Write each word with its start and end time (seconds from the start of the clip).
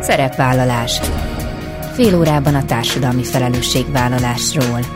Szerepvállalás. 0.00 1.00
Fél 1.94 2.18
órában 2.18 2.54
a 2.54 2.64
társadalmi 2.64 3.24
felelősségvállalásról. 3.24 4.95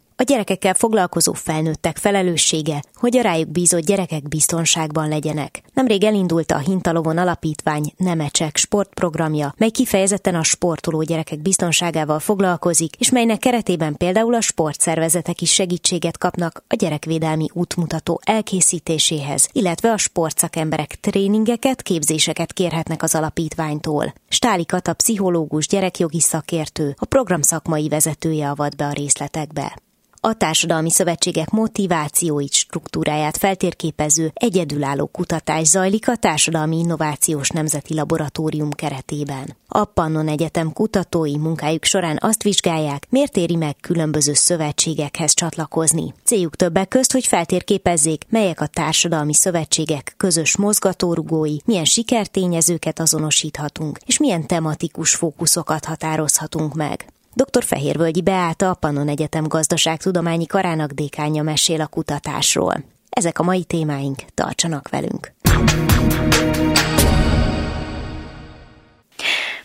A 0.21 0.23
gyerekekkel 0.23 0.73
foglalkozó 0.73 1.33
felnőttek 1.33 1.97
felelőssége, 1.97 2.83
hogy 2.93 3.17
a 3.17 3.21
rájuk 3.21 3.49
bízott 3.49 3.85
gyerekek 3.85 4.27
biztonságban 4.27 5.07
legyenek. 5.07 5.63
Nemrég 5.73 6.03
elindult 6.03 6.51
a 6.51 6.57
Hintalovon 6.57 7.17
Alapítvány 7.17 7.93
Nemecsek 7.97 8.57
sportprogramja, 8.57 9.53
mely 9.57 9.69
kifejezetten 9.69 10.35
a 10.35 10.43
sportoló 10.43 11.01
gyerekek 11.01 11.41
biztonságával 11.41 12.19
foglalkozik, 12.19 12.95
és 12.95 13.09
melynek 13.09 13.39
keretében 13.39 13.95
például 13.97 14.33
a 14.33 14.41
sportszervezetek 14.41 15.41
is 15.41 15.53
segítséget 15.53 16.17
kapnak 16.17 16.63
a 16.67 16.75
gyerekvédelmi 16.75 17.47
útmutató 17.53 18.21
elkészítéséhez, 18.23 19.49
illetve 19.51 19.91
a 19.91 19.97
sportszakemberek 19.97 20.99
tréningeket, 20.99 21.81
képzéseket 21.81 22.53
kérhetnek 22.53 23.03
az 23.03 23.15
alapítványtól. 23.15 24.13
Stáli 24.29 24.65
Kata 24.65 24.93
pszichológus, 24.93 25.67
gyerekjogi 25.67 26.19
szakértő, 26.19 26.95
a 26.99 27.05
program 27.05 27.41
szakmai 27.41 27.87
vezetője 27.87 28.49
avat 28.49 28.75
be 28.75 28.85
a 28.85 28.93
részletekbe 28.93 29.75
a 30.23 30.33
társadalmi 30.33 30.89
szövetségek 30.89 31.49
motivációit, 31.49 32.53
struktúráját 32.53 33.37
feltérképező 33.37 34.31
egyedülálló 34.33 35.05
kutatás 35.05 35.67
zajlik 35.67 36.07
a 36.07 36.15
Társadalmi 36.15 36.77
Innovációs 36.77 37.49
Nemzeti 37.49 37.93
Laboratórium 37.93 38.69
keretében. 38.69 39.55
A 39.67 39.85
Pannon 39.85 40.27
Egyetem 40.27 40.73
kutatói 40.73 41.37
munkájuk 41.37 41.83
során 41.83 42.17
azt 42.21 42.43
vizsgálják, 42.43 43.05
miért 43.09 43.37
éri 43.37 43.55
meg 43.55 43.75
különböző 43.81 44.33
szövetségekhez 44.33 45.33
csatlakozni. 45.33 46.13
Céljuk 46.23 46.55
többek 46.55 46.87
közt, 46.87 47.11
hogy 47.11 47.25
feltérképezzék, 47.25 48.25
melyek 48.29 48.61
a 48.61 48.67
társadalmi 48.67 49.33
szövetségek 49.33 50.13
közös 50.17 50.57
mozgatórugói, 50.57 51.55
milyen 51.65 51.85
sikertényezőket 51.85 52.99
azonosíthatunk, 52.99 53.99
és 54.05 54.19
milyen 54.19 54.47
tematikus 54.47 55.15
fókuszokat 55.15 55.85
határozhatunk 55.85 56.73
meg. 56.73 57.05
Dr. 57.33 57.63
Fehérvölgyi 57.63 58.21
Beáta, 58.21 58.69
a 58.69 58.73
Pannon 58.73 59.07
Egyetem 59.07 59.47
gazdaságtudományi 59.47 60.45
karának 60.45 60.91
dékánya 60.91 61.43
mesél 61.43 61.81
a 61.81 61.87
kutatásról. 61.87 62.73
Ezek 63.09 63.39
a 63.39 63.43
mai 63.43 63.63
témáink, 63.63 64.19
tartsanak 64.33 64.89
velünk! 64.89 65.31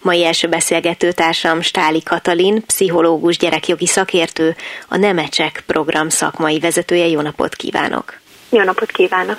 Mai 0.03 0.25
első 0.25 0.49
beszélgető 0.49 1.13
társam 1.13 1.61
Stáli 1.61 2.03
Katalin, 2.03 2.63
pszichológus, 2.67 3.39
gyerekjogi 3.39 3.87
szakértő, 3.87 4.57
a 4.89 4.97
Nemecsek 4.97 5.63
program 5.67 6.09
szakmai 6.09 6.59
vezetője. 6.59 7.07
Jó 7.07 7.21
napot 7.21 7.55
kívánok! 7.55 8.21
Jó 8.49 8.63
napot 8.63 8.91
kívánok! 8.91 9.39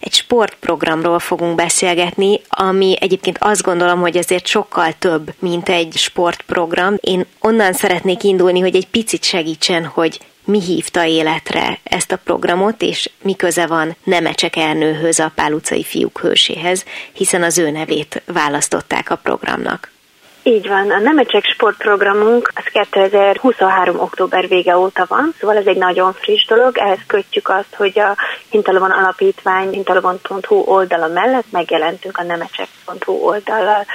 Egy 0.00 0.12
sportprogramról 0.12 1.18
fogunk 1.18 1.54
beszélgetni, 1.54 2.40
ami 2.48 2.96
egyébként 3.00 3.38
azt 3.40 3.62
gondolom, 3.62 4.00
hogy 4.00 4.16
azért 4.16 4.46
sokkal 4.46 4.92
több, 4.98 5.34
mint 5.38 5.68
egy 5.68 5.96
sportprogram. 5.96 6.94
Én 7.00 7.26
onnan 7.40 7.72
szeretnék 7.72 8.22
indulni, 8.22 8.60
hogy 8.60 8.76
egy 8.76 8.88
picit 8.88 9.24
segítsen, 9.24 9.84
hogy 9.84 10.20
mi 10.44 10.60
hívta 10.60 11.04
életre 11.04 11.78
ezt 11.82 12.12
a 12.12 12.20
programot, 12.24 12.82
és 12.82 13.10
mi 13.22 13.36
köze 13.36 13.66
van 13.66 13.96
Nemecsek 14.04 14.56
Ernőhöz, 14.56 15.18
a 15.18 15.32
Pál 15.34 15.52
utcai 15.52 15.84
fiúk 15.84 16.20
hőséhez, 16.20 16.84
hiszen 17.12 17.42
az 17.42 17.58
ő 17.58 17.70
nevét 17.70 18.22
választották 18.26 19.10
a 19.10 19.16
programnak. 19.16 19.90
Így 20.42 20.68
van, 20.68 20.90
a 20.90 20.98
Nemecsek 20.98 21.44
sportprogramunk 21.44 22.50
az 22.54 22.64
2023. 22.90 24.00
október 24.00 24.48
vége 24.48 24.76
óta 24.76 25.04
van, 25.08 25.34
szóval 25.38 25.56
ez 25.56 25.66
egy 25.66 25.76
nagyon 25.76 26.12
friss 26.12 26.46
dolog, 26.46 26.78
ehhez 26.78 26.98
kötjük 27.06 27.48
azt, 27.48 27.74
hogy 27.76 27.98
a 27.98 28.16
Hintalovon 28.50 28.90
Alapítvány 28.90 29.70
hintalovon.hu 29.70 30.56
oldala 30.56 31.06
mellett 31.08 31.50
megjelentünk 31.50 32.18
a 32.18 32.22
nemecsek.hu 32.22 33.12
oldallal, 33.12 33.86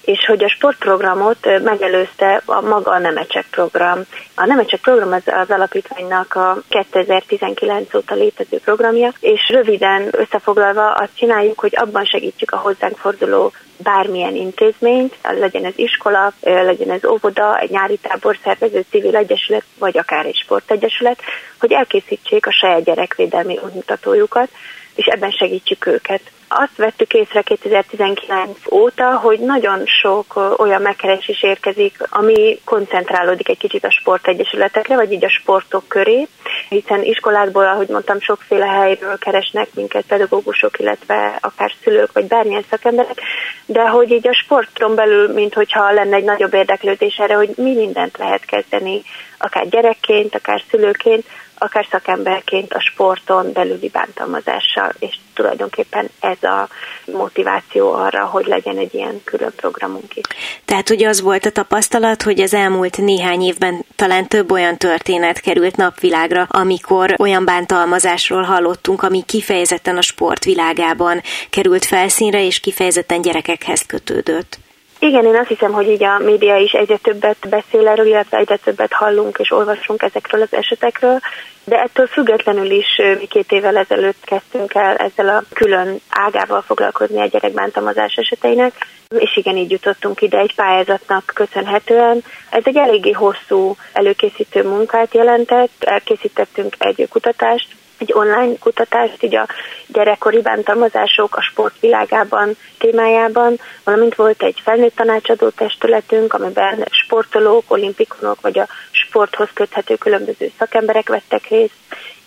és 0.00 0.24
hogy 0.26 0.44
a 0.44 0.48
sportprogramot 0.48 1.62
megelőzte 1.62 2.42
a 2.44 2.60
maga 2.60 2.90
a 2.90 2.98
Nemecsek 2.98 3.46
program. 3.50 4.00
A 4.34 4.46
Nemecsek 4.46 4.80
program 4.80 5.12
az, 5.12 5.22
az 5.26 5.50
alapítványnak 5.50 6.34
a 6.34 6.58
2019 6.68 7.94
óta 7.94 8.14
létező 8.14 8.58
programja, 8.64 9.12
és 9.20 9.48
röviden 9.48 10.08
összefoglalva 10.10 10.92
azt 10.92 11.16
csináljuk, 11.16 11.60
hogy 11.60 11.72
abban 11.76 12.04
segítjük 12.04 12.50
a 12.50 12.56
hozzánk 12.56 12.96
forduló 12.96 13.52
bármilyen 13.82 14.34
intézményt, 14.34 15.16
legyen 15.22 15.64
ez 15.64 15.72
iskola, 15.76 16.32
legyen 16.40 16.90
ez 16.90 17.04
óvoda, 17.04 17.58
egy 17.58 17.70
nyári 17.70 17.96
tábor 17.96 18.38
szervező 18.42 18.84
civil 18.90 19.16
egyesület, 19.16 19.64
vagy 19.78 19.98
akár 19.98 20.26
egy 20.26 20.36
sportegyesület, 20.36 21.20
hogy 21.60 21.72
elkészítsék 21.72 22.46
a 22.46 22.52
saját 22.52 22.84
gyerekvédelmi 22.84 23.58
útmutatójukat, 23.64 24.48
és 24.94 25.06
ebben 25.06 25.30
segítsük 25.30 25.86
őket. 25.86 26.20
Azt 26.48 26.76
vettük 26.76 27.12
észre 27.12 27.42
2019 27.42 28.58
óta, 28.70 29.16
hogy 29.16 29.38
nagyon 29.38 29.82
sok 29.86 30.54
olyan 30.56 30.82
megkeresés 30.82 31.42
érkezik, 31.42 31.96
ami 32.10 32.60
koncentrálódik 32.64 33.48
egy 33.48 33.58
kicsit 33.58 33.84
a 33.84 33.90
sportegyesületekre, 33.90 34.94
vagy 34.94 35.12
így 35.12 35.24
a 35.24 35.30
sportok 35.30 35.88
köré, 35.88 36.28
hiszen 36.68 37.02
iskolákból, 37.02 37.64
ahogy 37.64 37.88
mondtam, 37.88 38.20
sokféle 38.20 38.66
helyről 38.66 39.18
keresnek 39.18 39.68
minket 39.74 40.04
pedagógusok, 40.06 40.78
illetve 40.78 41.38
akár 41.40 41.72
szülők, 41.82 42.12
vagy 42.12 42.26
bármilyen 42.26 42.64
szakemberek, 42.70 43.20
de 43.66 43.88
hogy 43.88 44.10
így 44.10 44.28
a 44.28 44.34
sporton 44.34 44.94
belül, 44.94 45.32
mint 45.32 45.54
hogyha 45.54 45.92
lenne 45.92 46.16
egy 46.16 46.24
nagyobb 46.24 46.54
érdeklődés 46.54 47.16
erre, 47.16 47.34
hogy 47.34 47.50
mi 47.56 47.74
mindent 47.74 48.18
lehet 48.18 48.44
kezdeni, 48.44 49.02
akár 49.38 49.68
gyerekként, 49.68 50.34
akár 50.34 50.62
szülőként, 50.70 51.26
akár 51.58 51.86
szakemberként 51.90 52.72
a 52.72 52.80
sporton 52.80 53.52
belüli 53.52 53.88
bántalmazással, 53.88 54.92
és 54.98 55.16
tulajdonképpen 55.34 56.10
ez 56.20 56.42
a 56.42 56.68
motiváció 57.04 57.92
arra, 57.92 58.24
hogy 58.24 58.46
legyen 58.46 58.78
egy 58.78 58.94
ilyen 58.94 59.20
külön 59.24 59.52
programunk 59.56 60.16
is. 60.16 60.24
Tehát 60.64 60.90
ugye 60.90 61.08
az 61.08 61.20
volt 61.20 61.44
a 61.44 61.50
tapasztalat, 61.50 62.22
hogy 62.22 62.40
az 62.40 62.54
elmúlt 62.54 62.96
néhány 62.96 63.42
évben 63.42 63.84
talán 63.96 64.28
több 64.28 64.50
olyan 64.50 64.76
történet 64.76 65.40
került 65.40 65.76
napvilágra, 65.76 66.46
amikor 66.48 67.14
olyan 67.18 67.44
bántalmazásról 67.44 68.42
hallottunk, 68.42 69.02
ami 69.02 69.22
kifejezetten 69.26 69.96
a 69.96 70.02
sportvilágában 70.02 71.22
került 71.50 71.84
felszínre, 71.84 72.44
és 72.44 72.60
kifejezetten 72.60 73.22
gyerekekhez 73.22 73.86
kötődött. 73.86 74.58
Igen, 74.98 75.24
én 75.24 75.36
azt 75.36 75.48
hiszem, 75.48 75.72
hogy 75.72 75.88
így 75.88 76.04
a 76.04 76.18
média 76.18 76.56
is 76.56 76.72
egyre 76.72 76.96
többet 76.96 77.48
beszél 77.48 77.88
erről, 77.88 78.06
illetve 78.06 78.38
egyre 78.38 78.56
többet 78.56 78.92
hallunk 78.92 79.38
és 79.38 79.50
olvasunk 79.50 80.02
ezekről 80.02 80.42
az 80.42 80.52
esetekről, 80.54 81.20
de 81.64 81.76
ettől 81.76 82.06
függetlenül 82.06 82.70
is 82.70 83.00
mi 83.18 83.26
két 83.26 83.52
évvel 83.52 83.76
ezelőtt 83.76 84.24
kezdtünk 84.24 84.74
el 84.74 84.96
ezzel 84.96 85.28
a 85.28 85.42
külön 85.52 86.00
ágával 86.08 86.62
foglalkozni 86.62 87.20
a 87.20 87.26
gyerekbántalmazás 87.26 88.14
eseteinek, 88.14 88.72
és 89.18 89.36
igen, 89.36 89.56
így 89.56 89.70
jutottunk 89.70 90.20
ide 90.20 90.38
egy 90.38 90.54
pályázatnak 90.54 91.32
köszönhetően. 91.34 92.22
Ez 92.50 92.62
egy 92.64 92.76
eléggé 92.76 93.10
hosszú 93.10 93.76
előkészítő 93.92 94.62
munkát 94.62 95.14
jelentett, 95.14 95.84
elkészítettünk 95.84 96.74
egy 96.78 97.06
kutatást, 97.10 97.68
egy 97.98 98.12
online 98.12 98.56
kutatást 98.58 99.22
így 99.22 99.36
a 99.36 99.46
gyerekkori 99.86 100.40
bántalmazások 100.40 101.36
a 101.36 101.42
sportvilágában 101.42 102.56
témájában, 102.78 103.60
valamint 103.84 104.14
volt 104.14 104.42
egy 104.42 104.60
felnőtt 104.64 104.96
tanácsadó 104.96 105.48
testületünk, 105.48 106.34
amiben 106.34 106.86
sportolók, 106.90 107.64
olimpikonok 107.68 108.40
vagy 108.40 108.58
a 108.58 108.68
sporthoz 108.90 109.48
köthető 109.54 109.94
különböző 109.94 110.50
szakemberek 110.58 111.08
vettek 111.08 111.48
részt, 111.48 111.74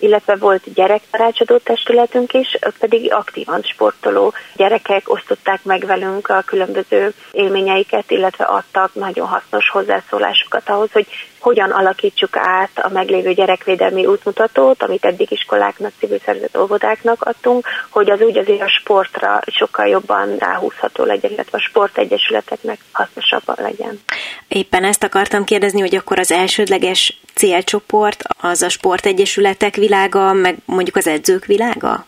illetve 0.01 0.35
volt 0.35 0.73
gyerektanácsadó 0.73 1.57
testületünk 1.57 2.33
is, 2.33 2.57
ott 2.65 2.77
pedig 2.77 3.13
aktívan 3.13 3.61
sportoló 3.61 4.33
gyerekek 4.55 5.09
osztották 5.09 5.63
meg 5.63 5.85
velünk 5.85 6.29
a 6.29 6.43
különböző 6.45 7.13
élményeiket, 7.31 8.11
illetve 8.11 8.43
adtak 8.43 8.93
nagyon 8.93 9.27
hasznos 9.27 9.69
hozzászólásokat 9.69 10.69
ahhoz, 10.69 10.91
hogy 10.91 11.07
hogyan 11.39 11.71
alakítsuk 11.71 12.37
át 12.37 12.71
a 12.75 12.89
meglévő 12.89 13.33
gyerekvédelmi 13.33 14.05
útmutatót, 14.05 14.83
amit 14.83 15.05
eddig 15.05 15.31
iskoláknak, 15.31 15.91
civil 15.99 16.19
szervezet 16.25 16.57
óvodáknak 16.57 17.23
adtunk, 17.23 17.67
hogy 17.89 18.09
az 18.11 18.21
úgy 18.21 18.37
azért 18.37 18.61
a 18.61 18.69
sportra 18.79 19.39
sokkal 19.47 19.87
jobban 19.87 20.37
ráhúzható 20.37 21.03
legyen, 21.03 21.31
illetve 21.31 21.57
a 21.57 21.61
sportegyesületeknek 21.61 22.79
hasznosabban 22.91 23.55
legyen. 23.59 23.99
Éppen 24.47 24.83
ezt 24.83 25.03
akartam 25.03 25.43
kérdezni, 25.43 25.79
hogy 25.79 25.95
akkor 25.95 26.19
az 26.19 26.31
elsődleges 26.31 27.20
célcsoport 27.33 28.23
az 28.41 28.61
a 28.61 28.69
sportegyesületek 28.69 29.75
világa, 29.75 30.33
meg 30.33 30.57
mondjuk 30.65 30.95
az 30.95 31.07
edzők 31.07 31.45
világa? 31.45 32.05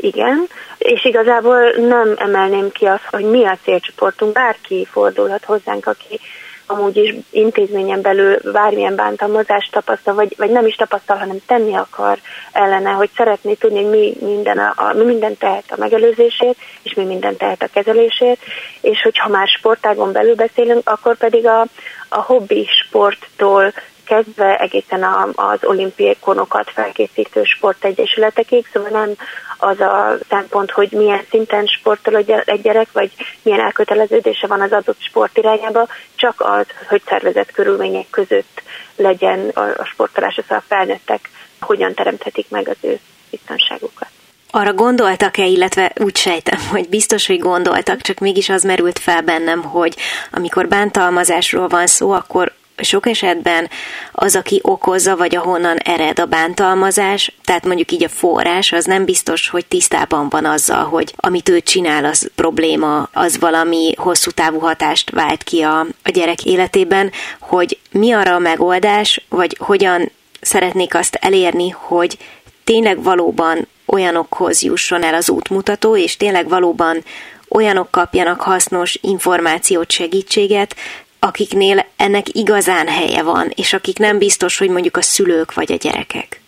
igen, 0.00 0.46
és 0.78 1.04
igazából 1.04 1.70
nem 1.70 2.14
emelném 2.16 2.72
ki 2.72 2.84
azt, 2.84 3.04
hogy 3.10 3.24
mi 3.24 3.44
a 3.44 3.58
célcsoportunk, 3.62 4.32
bárki 4.32 4.86
fordulhat 4.90 5.44
hozzánk, 5.44 5.86
aki 5.86 6.20
amúgy 6.66 6.96
is 6.96 7.14
intézményen 7.30 8.00
belül 8.00 8.38
bármilyen 8.52 8.94
bántalmazást 8.94 9.72
tapasztal, 9.72 10.14
vagy, 10.14 10.34
vagy 10.36 10.50
nem 10.50 10.66
is 10.66 10.74
tapasztal, 10.74 11.16
hanem 11.16 11.36
tenni 11.46 11.74
akar 11.74 12.18
ellene, 12.52 12.90
hogy 12.90 13.10
szeretné 13.16 13.54
tudni, 13.54 13.82
hogy 13.82 13.90
mi 13.90 14.16
minden, 14.20 14.58
a, 14.58 14.72
a, 14.76 14.92
mi 14.92 15.04
minden 15.04 15.38
tehet 15.38 15.64
a 15.68 15.78
megelőzését, 15.78 16.56
és 16.82 16.94
mi 16.94 17.04
minden 17.04 17.36
tehet 17.36 17.62
a 17.62 17.68
kezelését, 17.72 18.38
és 18.80 19.02
hogyha 19.02 19.28
már 19.28 19.48
sportágon 19.48 20.12
belül 20.12 20.34
beszélünk, 20.34 20.88
akkor 20.88 21.16
pedig 21.16 21.46
a, 21.46 21.66
a 22.08 22.20
hobbi 22.20 22.68
sporttól 22.84 23.72
kezdve 24.10 24.56
egészen 24.56 25.02
az 25.34 25.58
olimpiákonokat 25.62 26.70
felkészítő 26.70 27.44
sportegyesületekig, 27.44 28.66
szóval 28.72 28.90
nem 28.90 29.10
az 29.58 29.80
a 29.80 30.18
szempont, 30.28 30.70
hogy 30.70 30.92
milyen 30.92 31.24
szinten 31.30 31.66
sportol 31.66 32.16
egy 32.16 32.60
gyerek, 32.62 32.88
vagy 32.92 33.10
milyen 33.42 33.60
elköteleződése 33.60 34.46
van 34.46 34.60
az 34.60 34.72
adott 34.72 35.00
sport 35.00 35.38
irányába, 35.38 35.86
csak 36.14 36.34
az, 36.36 36.66
hogy 36.88 37.02
szervezett 37.06 37.52
körülmények 37.52 38.10
között 38.10 38.62
legyen 38.96 39.48
a 39.78 39.84
sportolás, 39.84 40.36
az 40.36 40.56
a 40.56 40.62
felnőttek 40.68 41.30
hogyan 41.60 41.94
teremthetik 41.94 42.48
meg 42.48 42.68
az 42.68 42.76
ő 42.80 42.98
biztonságukat. 43.30 44.08
Arra 44.50 44.72
gondoltak-e, 44.72 45.44
illetve 45.44 45.92
úgy 45.96 46.16
sejtem, 46.16 46.58
hogy 46.70 46.88
biztos, 46.88 47.26
hogy 47.26 47.38
gondoltak, 47.38 48.00
csak 48.00 48.18
mégis 48.18 48.48
az 48.48 48.62
merült 48.62 48.98
fel 48.98 49.22
bennem, 49.22 49.62
hogy 49.62 49.96
amikor 50.32 50.68
bántalmazásról 50.68 51.68
van 51.68 51.86
szó, 51.86 52.10
akkor 52.10 52.58
sok 52.82 53.06
esetben 53.06 53.70
az, 54.12 54.36
aki 54.36 54.60
okozza, 54.62 55.16
vagy 55.16 55.36
ahonnan 55.36 55.76
ered 55.76 56.18
a 56.18 56.26
bántalmazás, 56.26 57.32
tehát 57.44 57.66
mondjuk 57.66 57.92
így 57.92 58.04
a 58.04 58.08
forrás, 58.08 58.72
az 58.72 58.84
nem 58.84 59.04
biztos, 59.04 59.48
hogy 59.48 59.66
tisztában 59.66 60.28
van 60.28 60.44
azzal, 60.44 60.84
hogy 60.84 61.12
amit 61.16 61.48
ő 61.48 61.60
csinál, 61.60 62.04
az 62.04 62.30
probléma, 62.34 63.08
az 63.12 63.38
valami 63.38 63.94
hosszú 63.96 64.30
távú 64.30 64.58
hatást 64.58 65.10
vált 65.10 65.42
ki 65.42 65.62
a, 65.62 65.80
a 65.80 66.10
gyerek 66.12 66.44
életében, 66.44 67.12
hogy 67.40 67.78
mi 67.90 68.12
arra 68.12 68.34
a 68.34 68.38
megoldás, 68.38 69.24
vagy 69.28 69.56
hogyan 69.58 70.10
szeretnék 70.40 70.94
azt 70.94 71.14
elérni, 71.14 71.68
hogy 71.68 72.18
tényleg 72.64 73.02
valóban 73.02 73.68
olyanokhoz 73.86 74.62
jusson 74.62 75.02
el 75.02 75.14
az 75.14 75.30
útmutató, 75.30 75.96
és 75.96 76.16
tényleg 76.16 76.48
valóban 76.48 77.04
olyanok 77.48 77.90
kapjanak 77.90 78.40
hasznos 78.40 78.98
információt, 79.00 79.90
segítséget, 79.90 80.76
akiknél 81.20 81.86
ennek 81.96 82.26
igazán 82.32 82.88
helye 82.88 83.22
van, 83.22 83.52
és 83.54 83.72
akik 83.72 83.98
nem 83.98 84.18
biztos, 84.18 84.58
hogy 84.58 84.68
mondjuk 84.68 84.96
a 84.96 85.02
szülők 85.02 85.54
vagy 85.54 85.72
a 85.72 85.76
gyerekek. 85.76 86.40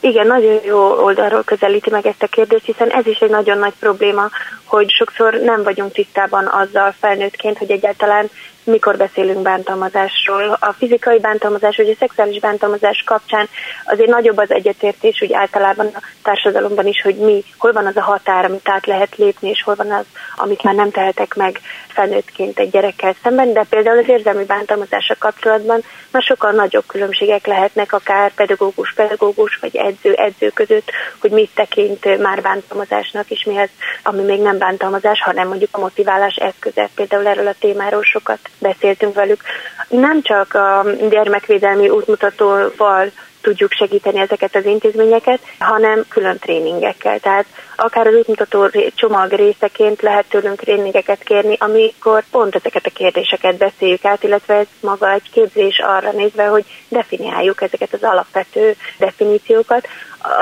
Igen, 0.00 0.26
nagyon 0.26 0.60
jó 0.64 1.04
oldalról 1.04 1.42
közelíti 1.42 1.90
meg 1.90 2.06
ezt 2.06 2.22
a 2.22 2.26
kérdést, 2.26 2.64
hiszen 2.64 2.90
ez 2.90 3.06
is 3.06 3.18
egy 3.18 3.30
nagyon 3.30 3.58
nagy 3.58 3.72
probléma, 3.80 4.30
hogy 4.64 4.90
sokszor 4.90 5.34
nem 5.34 5.62
vagyunk 5.62 5.92
tisztában 5.92 6.46
azzal 6.46 6.94
felnőttként, 7.00 7.58
hogy 7.58 7.70
egyáltalán 7.70 8.30
mikor 8.66 8.96
beszélünk 8.96 9.42
bántalmazásról. 9.42 10.56
A 10.60 10.72
fizikai 10.72 11.18
bántalmazás 11.18 11.76
vagy 11.76 11.88
a 11.88 11.94
szexuális 11.98 12.40
bántalmazás 12.40 13.02
kapcsán 13.06 13.48
azért 13.84 14.10
nagyobb 14.10 14.36
az 14.36 14.50
egyetértés, 14.50 15.22
úgy 15.22 15.32
általában 15.32 15.86
a 15.94 16.00
társadalomban 16.22 16.86
is, 16.86 17.02
hogy 17.02 17.16
mi, 17.16 17.44
hol 17.58 17.72
van 17.72 17.86
az 17.86 17.96
a 17.96 18.02
határ, 18.02 18.44
amit 18.44 18.68
át 18.68 18.86
lehet 18.86 19.16
lépni, 19.16 19.48
és 19.48 19.62
hol 19.62 19.74
van 19.74 19.90
az, 19.90 20.04
amit 20.36 20.62
már 20.62 20.74
nem 20.74 20.90
tehetek 20.90 21.34
meg 21.34 21.60
felnőttként 21.88 22.58
egy 22.58 22.70
gyerekkel 22.70 23.14
szemben, 23.22 23.52
de 23.52 23.64
például 23.68 23.98
az 23.98 24.08
érzelmi 24.08 24.44
bántalmazással 24.44 25.16
kapcsolatban 25.18 25.82
már 26.10 26.22
sokkal 26.22 26.52
nagyobb 26.52 26.86
különbségek 26.86 27.46
lehetnek, 27.46 27.92
akár 27.92 28.34
pedagógus-pedagógus, 28.34 29.58
vagy 29.60 29.76
edző-edző 29.76 30.48
között, 30.48 30.90
hogy 31.18 31.30
mit 31.30 31.50
tekint 31.54 32.18
már 32.18 32.42
bántalmazásnak, 32.42 33.30
és 33.30 33.44
mi 33.44 33.58
az, 33.58 33.68
ami 34.02 34.22
még 34.22 34.40
nem 34.40 34.58
bántalmazás, 34.58 35.20
hanem 35.22 35.48
mondjuk 35.48 35.70
a 35.72 35.80
motiválás 35.80 36.34
eszköze. 36.34 36.88
Például 36.94 37.26
erről 37.26 37.46
a 37.46 37.54
témáról 37.58 38.02
sokat 38.02 38.38
beszéltünk 38.58 39.14
velük. 39.14 39.42
Nem 39.88 40.22
csak 40.22 40.54
a 40.54 40.84
gyermekvédelmi 41.10 41.88
útmutatóval 41.88 43.10
tudjuk 43.46 43.72
segíteni 43.72 44.18
ezeket 44.18 44.54
az 44.54 44.64
intézményeket, 44.64 45.40
hanem 45.58 46.04
külön 46.08 46.38
tréningekkel. 46.38 47.18
Tehát 47.18 47.46
akár 47.76 48.06
az 48.06 48.14
útmutató 48.14 48.70
csomag 48.94 49.32
részeként 49.32 50.02
lehet 50.02 50.24
tőlünk 50.28 50.60
tréningeket 50.60 51.22
kérni, 51.22 51.56
amikor 51.58 52.24
pont 52.30 52.54
ezeket 52.54 52.86
a 52.86 52.90
kérdéseket 52.90 53.56
beszéljük 53.56 54.04
át, 54.04 54.22
illetve 54.22 54.54
ez 54.54 54.66
maga 54.80 55.12
egy 55.12 55.30
képzés 55.30 55.78
arra 55.78 56.10
nézve, 56.10 56.46
hogy 56.46 56.64
definiáljuk 56.88 57.62
ezeket 57.62 57.92
az 57.92 58.02
alapvető 58.02 58.76
definíciókat. 58.98 59.88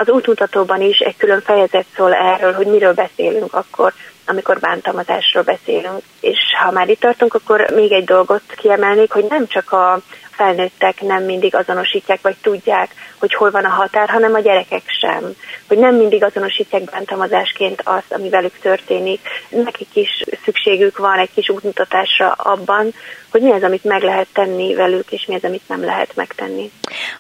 Az 0.00 0.08
útmutatóban 0.08 0.80
is 0.80 0.98
egy 0.98 1.16
külön 1.16 1.40
fejezet 1.40 1.86
szól 1.96 2.14
erről, 2.14 2.52
hogy 2.52 2.66
miről 2.66 2.92
beszélünk 2.92 3.54
akkor, 3.54 3.92
amikor 4.26 4.58
bántalmazásról 4.58 5.42
beszélünk. 5.42 6.02
És 6.20 6.38
ha 6.64 6.70
már 6.70 6.88
itt 6.88 7.00
tartunk, 7.00 7.34
akkor 7.34 7.70
még 7.74 7.92
egy 7.92 8.04
dolgot 8.04 8.42
kiemelnék, 8.56 9.12
hogy 9.12 9.24
nem 9.28 9.46
csak 9.46 9.72
a 9.72 10.00
felnőttek 10.36 11.00
nem 11.00 11.22
mindig 11.24 11.54
azonosítják, 11.54 12.18
vagy 12.22 12.36
tudják, 12.42 12.90
hogy 13.18 13.34
hol 13.34 13.50
van 13.50 13.64
a 13.64 13.68
határ, 13.68 14.08
hanem 14.08 14.34
a 14.34 14.40
gyerekek 14.40 14.82
sem. 14.86 15.34
Hogy 15.68 15.78
nem 15.78 15.94
mindig 15.94 16.24
azonosítják 16.24 16.82
bántalmazásként 16.82 17.80
azt, 17.84 18.12
ami 18.12 18.28
velük 18.28 18.58
történik. 18.58 19.20
Nekik 19.48 19.88
is 19.92 20.24
szükségük 20.44 20.98
van 20.98 21.18
egy 21.18 21.30
kis 21.34 21.48
útmutatásra 21.48 22.30
abban, 22.30 22.94
hogy 23.34 23.42
mi 23.42 23.52
az, 23.52 23.62
amit 23.62 23.84
meg 23.84 24.02
lehet 24.02 24.26
tenni 24.32 24.74
velük, 24.74 25.12
és 25.12 25.26
mi 25.26 25.34
az, 25.34 25.44
amit 25.44 25.68
nem 25.68 25.84
lehet 25.84 26.16
megtenni. 26.16 26.70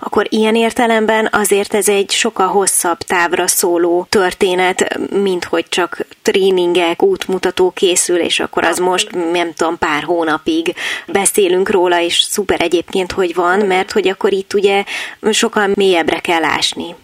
Akkor 0.00 0.26
ilyen 0.28 0.54
értelemben 0.54 1.28
azért 1.32 1.74
ez 1.74 1.88
egy 1.88 2.10
sokkal 2.10 2.46
hosszabb 2.46 2.98
távra 2.98 3.46
szóló 3.46 4.06
történet, 4.08 4.98
mint 5.10 5.44
hogy 5.44 5.68
csak 5.68 6.06
tréningek, 6.22 7.02
útmutató 7.02 7.70
készül, 7.70 8.20
és 8.20 8.40
akkor 8.40 8.64
az 8.64 8.78
most, 8.78 9.10
nem 9.32 9.52
tudom, 9.54 9.78
pár 9.78 10.02
hónapig 10.02 10.74
beszélünk 11.06 11.70
róla, 11.70 12.00
és 12.00 12.20
szuper 12.20 12.60
egyébként, 12.60 13.03
hogy 13.12 13.34
van, 13.34 13.58
mert 13.58 13.92
hogy 13.92 14.08
akkor 14.08 14.32
itt 14.32 14.54
ugye 14.54 14.84
sokkal 15.30 15.70
mélyebbre 15.74 16.18
kell 16.18 16.44
ásni. 16.44 16.94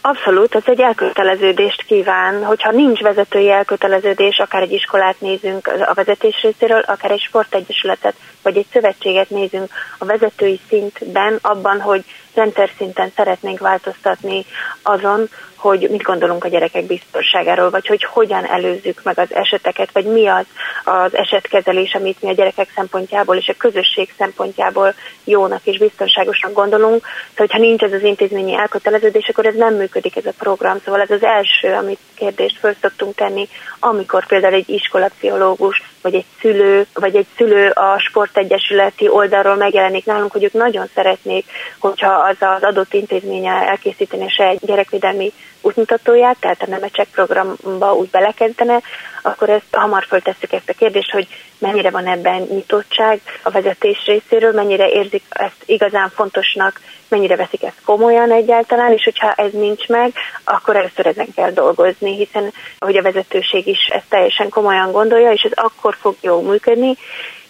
Abszolút, 0.00 0.54
ez 0.54 0.62
egy 0.64 0.80
elköteleződést 0.80 1.82
kíván. 1.82 2.44
Hogyha 2.44 2.70
nincs 2.70 3.00
vezetői 3.00 3.50
elköteleződés, 3.50 4.38
akár 4.38 4.62
egy 4.62 4.72
iskolát 4.72 5.20
nézünk 5.20 5.66
a 5.86 5.94
vezetés 5.94 6.42
részéről, 6.42 6.80
akár 6.80 7.10
egy 7.10 7.20
sportegyesületet, 7.20 8.14
vagy 8.42 8.56
egy 8.56 8.66
szövetséget 8.72 9.30
nézünk 9.30 9.72
a 9.98 10.04
vezetői 10.04 10.60
szintben, 10.68 11.38
abban, 11.42 11.80
hogy 11.80 12.04
rendszer 12.40 12.70
szinten 12.76 13.12
szeretnénk 13.16 13.58
változtatni 13.58 14.44
azon, 14.82 15.28
hogy 15.60 15.88
mit 15.90 16.02
gondolunk 16.02 16.44
a 16.44 16.48
gyerekek 16.48 16.84
biztonságáról, 16.84 17.70
vagy 17.70 17.86
hogy 17.86 18.04
hogyan 18.04 18.44
előzzük 18.46 19.00
meg 19.02 19.18
az 19.18 19.34
eseteket, 19.34 19.92
vagy 19.92 20.04
mi 20.04 20.26
az 20.26 20.44
az 20.84 21.16
esetkezelés, 21.16 21.94
amit 21.94 22.22
mi 22.22 22.28
a 22.28 22.32
gyerekek 22.32 22.68
szempontjából 22.74 23.36
és 23.36 23.48
a 23.48 23.54
közösség 23.58 24.14
szempontjából 24.18 24.94
jónak 25.24 25.60
és 25.64 25.78
biztonságosnak 25.78 26.52
gondolunk. 26.52 27.04
Szóval, 27.04 27.46
hogyha 27.46 27.58
nincs 27.58 27.82
ez 27.82 27.92
az 27.92 28.02
intézményi 28.02 28.54
elköteleződés, 28.54 29.28
akkor 29.28 29.46
ez 29.46 29.54
nem 29.54 29.74
működik 29.74 30.16
ez 30.16 30.26
a 30.26 30.32
program. 30.38 30.78
Szóval 30.84 31.00
ez 31.00 31.10
az 31.10 31.22
első, 31.22 31.72
amit 31.74 31.98
kérdést 32.14 32.58
föl 32.58 32.74
szoktunk 32.80 33.14
tenni, 33.14 33.48
amikor 33.78 34.26
például 34.26 34.54
egy 34.54 34.68
iskolapszichológus, 34.68 35.82
vagy 36.02 36.14
egy 36.14 36.24
szülő, 36.40 36.86
vagy 36.94 37.16
egy 37.16 37.26
szülő 37.36 37.70
a 37.70 37.98
sportegyesületi 37.98 39.08
oldalról 39.08 39.56
megjelenik 39.56 40.04
nálunk, 40.04 40.32
hogy 40.32 40.44
ők 40.44 40.52
nagyon 40.52 40.86
szeretnék, 40.94 41.44
hogyha 41.78 42.12
az 42.12 42.36
az 42.38 42.62
adott 42.62 42.94
intézménye 42.94 43.52
elkészíteni 43.52 44.24
a 44.24 44.30
saját 44.30 44.66
gyerekvédelmi 44.66 45.32
útmutatóját, 45.62 46.36
tehát 46.40 46.62
a 46.62 46.70
Nemecsek 46.70 47.08
programba 47.08 47.94
úgy 47.94 48.10
belekezdene, 48.10 48.80
akkor 49.22 49.50
ezt 49.50 49.64
hamar 49.70 50.04
föltesszük 50.04 50.52
ezt 50.52 50.68
a 50.68 50.72
kérdést, 50.72 51.10
hogy 51.10 51.26
mennyire 51.58 51.90
van 51.90 52.06
ebben 52.06 52.40
nyitottság 52.40 53.20
a 53.42 53.50
vezetés 53.50 54.04
részéről, 54.06 54.52
mennyire 54.52 54.88
érzik 54.88 55.22
ezt 55.28 55.62
igazán 55.66 56.10
fontosnak, 56.10 56.80
mennyire 57.08 57.36
veszik 57.36 57.62
ezt 57.62 57.80
komolyan 57.84 58.32
egyáltalán, 58.32 58.92
és 58.92 59.04
hogyha 59.04 59.32
ez 59.32 59.52
nincs 59.52 59.86
meg, 59.88 60.12
akkor 60.44 60.76
először 60.76 61.06
ezen 61.06 61.28
kell 61.34 61.50
dolgozni, 61.50 62.16
hiszen 62.16 62.52
hogy 62.78 62.96
a 62.96 63.02
vezetőség 63.02 63.66
is 63.66 63.86
ezt 63.86 64.08
teljesen 64.08 64.48
komolyan 64.48 64.92
gondolja, 64.92 65.32
és 65.32 65.42
ez 65.42 65.52
akkor 65.54 65.96
fog 66.00 66.16
jól 66.20 66.42
működni, 66.42 66.96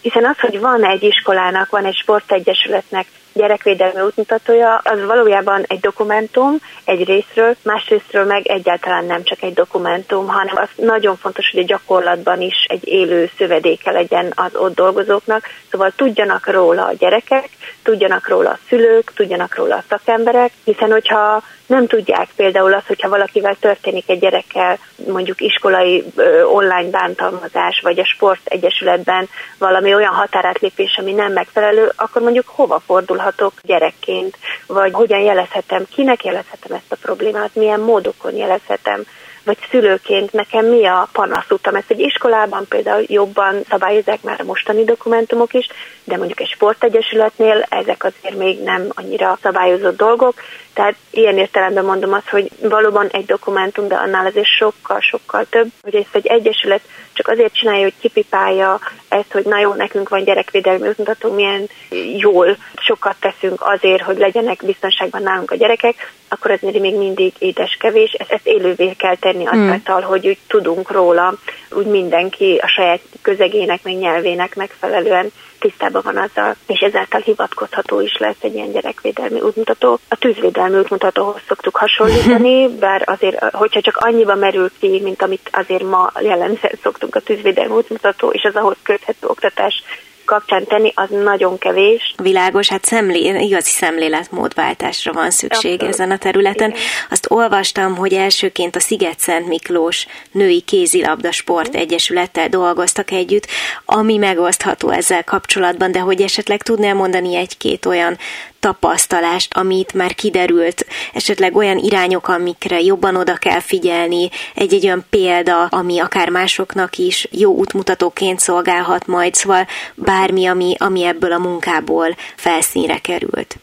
hiszen 0.01 0.25
az, 0.25 0.39
hogy 0.39 0.59
van 0.59 0.83
egy 0.85 1.03
iskolának, 1.03 1.69
van 1.69 1.85
egy 1.85 1.95
sportegyesületnek 1.95 3.05
gyerekvédelmi 3.33 4.01
útmutatója, 4.01 4.81
az 4.83 5.05
valójában 5.05 5.63
egy 5.67 5.79
dokumentum 5.79 6.57
egy 6.85 7.03
részről, 7.03 7.55
másrésztről 7.63 8.25
meg 8.25 8.47
egyáltalán 8.47 9.05
nem 9.05 9.23
csak 9.23 9.41
egy 9.41 9.53
dokumentum, 9.53 10.27
hanem 10.27 10.55
az 10.55 10.69
nagyon 10.75 11.17
fontos, 11.17 11.49
hogy 11.51 11.59
a 11.59 11.65
gyakorlatban 11.65 12.41
is 12.41 12.65
egy 12.67 12.87
élő 12.87 13.29
szövedéke 13.37 13.91
legyen 13.91 14.33
az 14.35 14.55
ott 14.55 14.75
dolgozóknak, 14.75 15.45
szóval 15.71 15.91
tudjanak 15.95 16.47
róla 16.47 16.85
a 16.85 16.93
gyerekek, 16.93 17.49
tudjanak 17.83 18.27
róla 18.27 18.49
a 18.49 18.59
szülők, 18.67 19.11
tudjanak 19.13 19.55
róla 19.55 19.75
a 19.75 19.83
szakemberek, 19.89 20.51
hiszen 20.63 20.91
hogyha 20.91 21.43
nem 21.71 21.87
tudják 21.87 22.27
például 22.35 22.73
azt, 22.73 22.87
hogyha 22.87 23.09
valakivel 23.09 23.55
történik 23.59 24.09
egy 24.09 24.19
gyerekkel 24.19 24.77
mondjuk 25.07 25.41
iskolai 25.41 26.03
ö, 26.15 26.43
online 26.43 26.89
bántalmazás, 26.89 27.79
vagy 27.83 27.99
a 27.99 28.05
sportegyesületben 28.05 29.29
valami 29.57 29.90
olyan 29.93 30.13
határátlépés, 30.13 30.97
ami 30.97 31.11
nem 31.11 31.33
megfelelő, 31.33 31.91
akkor 31.95 32.21
mondjuk 32.21 32.47
hova 32.47 32.79
fordulhatok 32.79 33.53
gyerekként, 33.61 34.37
vagy 34.67 34.93
hogyan 34.93 35.19
jelezhetem, 35.19 35.85
kinek 35.93 36.23
jelezhetem 36.23 36.75
ezt 36.75 36.91
a 36.91 36.95
problémát, 37.01 37.55
milyen 37.55 37.79
módokon 37.79 38.35
jelezhetem, 38.35 39.03
vagy 39.43 39.57
szülőként 39.69 40.31
nekem 40.31 40.65
mi 40.65 40.85
a 40.85 41.07
panaszutam. 41.11 41.75
Ezt 41.75 41.91
egy 41.91 41.99
iskolában 41.99 42.65
például 42.69 43.03
jobban 43.07 43.55
szabályozzák 43.69 44.21
már 44.21 44.41
a 44.41 44.43
mostani 44.43 44.83
dokumentumok 44.83 45.53
is, 45.53 45.67
de 46.03 46.17
mondjuk 46.17 46.39
egy 46.39 46.49
sportegyesületnél 46.49 47.65
ezek 47.69 48.03
azért 48.03 48.37
még 48.37 48.63
nem 48.63 48.87
annyira 48.89 49.37
szabályozott 49.41 49.97
dolgok, 49.97 50.33
tehát 50.73 50.95
ilyen 51.11 51.37
értelemben 51.37 51.85
mondom 51.85 52.13
azt, 52.13 52.29
hogy 52.29 52.51
valóban 52.61 53.07
egy 53.07 53.25
dokumentum, 53.25 53.87
de 53.87 53.95
annál 53.95 54.25
azért 54.25 54.57
sokkal-sokkal 54.57 55.45
több, 55.49 55.67
hogy 55.81 55.95
ezt 55.95 56.15
egy 56.15 56.27
egyesület 56.27 56.81
csak 57.13 57.27
azért 57.27 57.53
csinálja, 57.53 57.83
hogy 57.83 57.93
kipipálja 57.99 58.79
ezt, 59.09 59.31
hogy 59.31 59.45
na 59.45 59.59
jó, 59.59 59.73
nekünk 59.73 60.09
van 60.09 60.23
gyerekvédelmi 60.23 60.87
útmutató, 60.87 61.31
milyen 61.31 61.69
jól 62.17 62.57
sokat 62.75 63.15
teszünk 63.19 63.61
azért, 63.61 64.01
hogy 64.01 64.17
legyenek 64.17 64.65
biztonságban 64.65 65.21
nálunk 65.21 65.51
a 65.51 65.55
gyerekek, 65.55 66.11
akkor 66.31 66.51
ez 66.51 66.59
még 66.61 66.95
mindig 66.95 67.33
édes 67.39 67.77
kevés. 67.79 68.11
Ezt, 68.11 68.31
ezt 68.31 68.47
élővé 68.47 68.93
kell 68.97 69.15
tenni 69.15 69.43
hmm. 69.43 69.61
azáltal, 69.61 70.01
mm. 70.01 70.03
hogy 70.03 70.27
úgy 70.27 70.37
tudunk 70.47 70.91
róla, 70.91 71.33
úgy 71.71 71.85
mindenki 71.85 72.59
a 72.61 72.67
saját 72.67 73.01
közegének, 73.21 73.83
meg 73.83 73.97
nyelvének 73.97 74.55
megfelelően 74.55 75.31
tisztában 75.59 76.01
van 76.05 76.17
azzal, 76.17 76.55
és 76.67 76.79
ezáltal 76.79 77.21
hivatkozható 77.21 78.01
is 78.01 78.17
lesz 78.17 78.41
egy 78.41 78.53
ilyen 78.53 78.71
gyerekvédelmi 78.71 79.41
útmutató. 79.41 79.99
A 80.07 80.15
tűzvédelmi 80.15 80.77
útmutatóhoz 80.77 81.41
szoktuk 81.47 81.75
hasonlítani, 81.75 82.67
bár 82.85 83.03
azért, 83.05 83.43
hogyha 83.51 83.81
csak 83.81 83.97
annyiba 83.97 84.35
merül 84.35 84.71
ki, 84.79 84.99
mint 85.03 85.21
amit 85.21 85.49
azért 85.51 85.83
ma 85.83 86.11
jellemzően 86.19 86.79
szoktunk 86.83 87.15
a 87.15 87.19
tűzvédelmi 87.19 87.73
útmutató, 87.73 88.29
és 88.29 88.43
az 88.43 88.55
ahhoz 88.55 88.77
köthető 88.83 89.27
oktatás 89.27 89.83
kapcsán 90.31 90.65
tenni, 90.65 90.91
az 90.95 91.09
nagyon 91.09 91.57
kevés. 91.57 92.13
Világos, 92.17 92.69
hát 92.69 92.85
szemlé, 92.85 93.19
igazi 93.39 93.69
szemléletmódváltásra 93.69 95.13
van 95.13 95.31
szükség 95.31 95.71
Abszolút. 95.71 95.93
ezen 95.93 96.11
a 96.11 96.17
területen. 96.17 96.69
Igen. 96.69 96.81
Azt 97.09 97.25
olvastam, 97.29 97.95
hogy 97.95 98.13
elsőként 98.13 98.75
a 98.75 98.79
Sziget-Szent 98.79 99.47
Miklós 99.47 100.07
Női 100.31 100.61
Kézilabda 100.61 101.31
Sport 101.31 101.75
Egyesülettel 101.75 102.49
dolgoztak 102.49 103.11
együtt, 103.11 103.47
ami 103.85 104.17
megosztható 104.17 104.89
ezzel 104.89 105.23
kapcsolatban, 105.23 105.91
de 105.91 105.99
hogy 105.99 106.21
esetleg 106.21 106.61
tudnál 106.61 106.93
mondani 106.93 107.35
egy-két 107.35 107.85
olyan 107.85 108.17
tapasztalást, 108.61 109.53
amit 109.53 109.93
már 109.93 110.15
kiderült, 110.15 110.85
esetleg 111.13 111.55
olyan 111.55 111.77
irányok, 111.77 112.27
amikre 112.27 112.79
jobban 112.79 113.15
oda 113.15 113.35
kell 113.35 113.59
figyelni, 113.59 114.29
egy-egy 114.55 114.85
olyan 114.85 115.05
példa, 115.09 115.65
ami 115.65 115.99
akár 115.99 116.29
másoknak 116.29 116.97
is 116.97 117.27
jó 117.31 117.51
útmutatóként 117.53 118.39
szolgálhat 118.39 119.07
majd, 119.07 119.33
szóval 119.33 119.67
bármi, 119.95 120.47
ami, 120.47 120.75
ami 120.77 121.03
ebből 121.03 121.31
a 121.31 121.37
munkából 121.37 122.15
felszínre 122.35 122.97
került. 122.97 123.55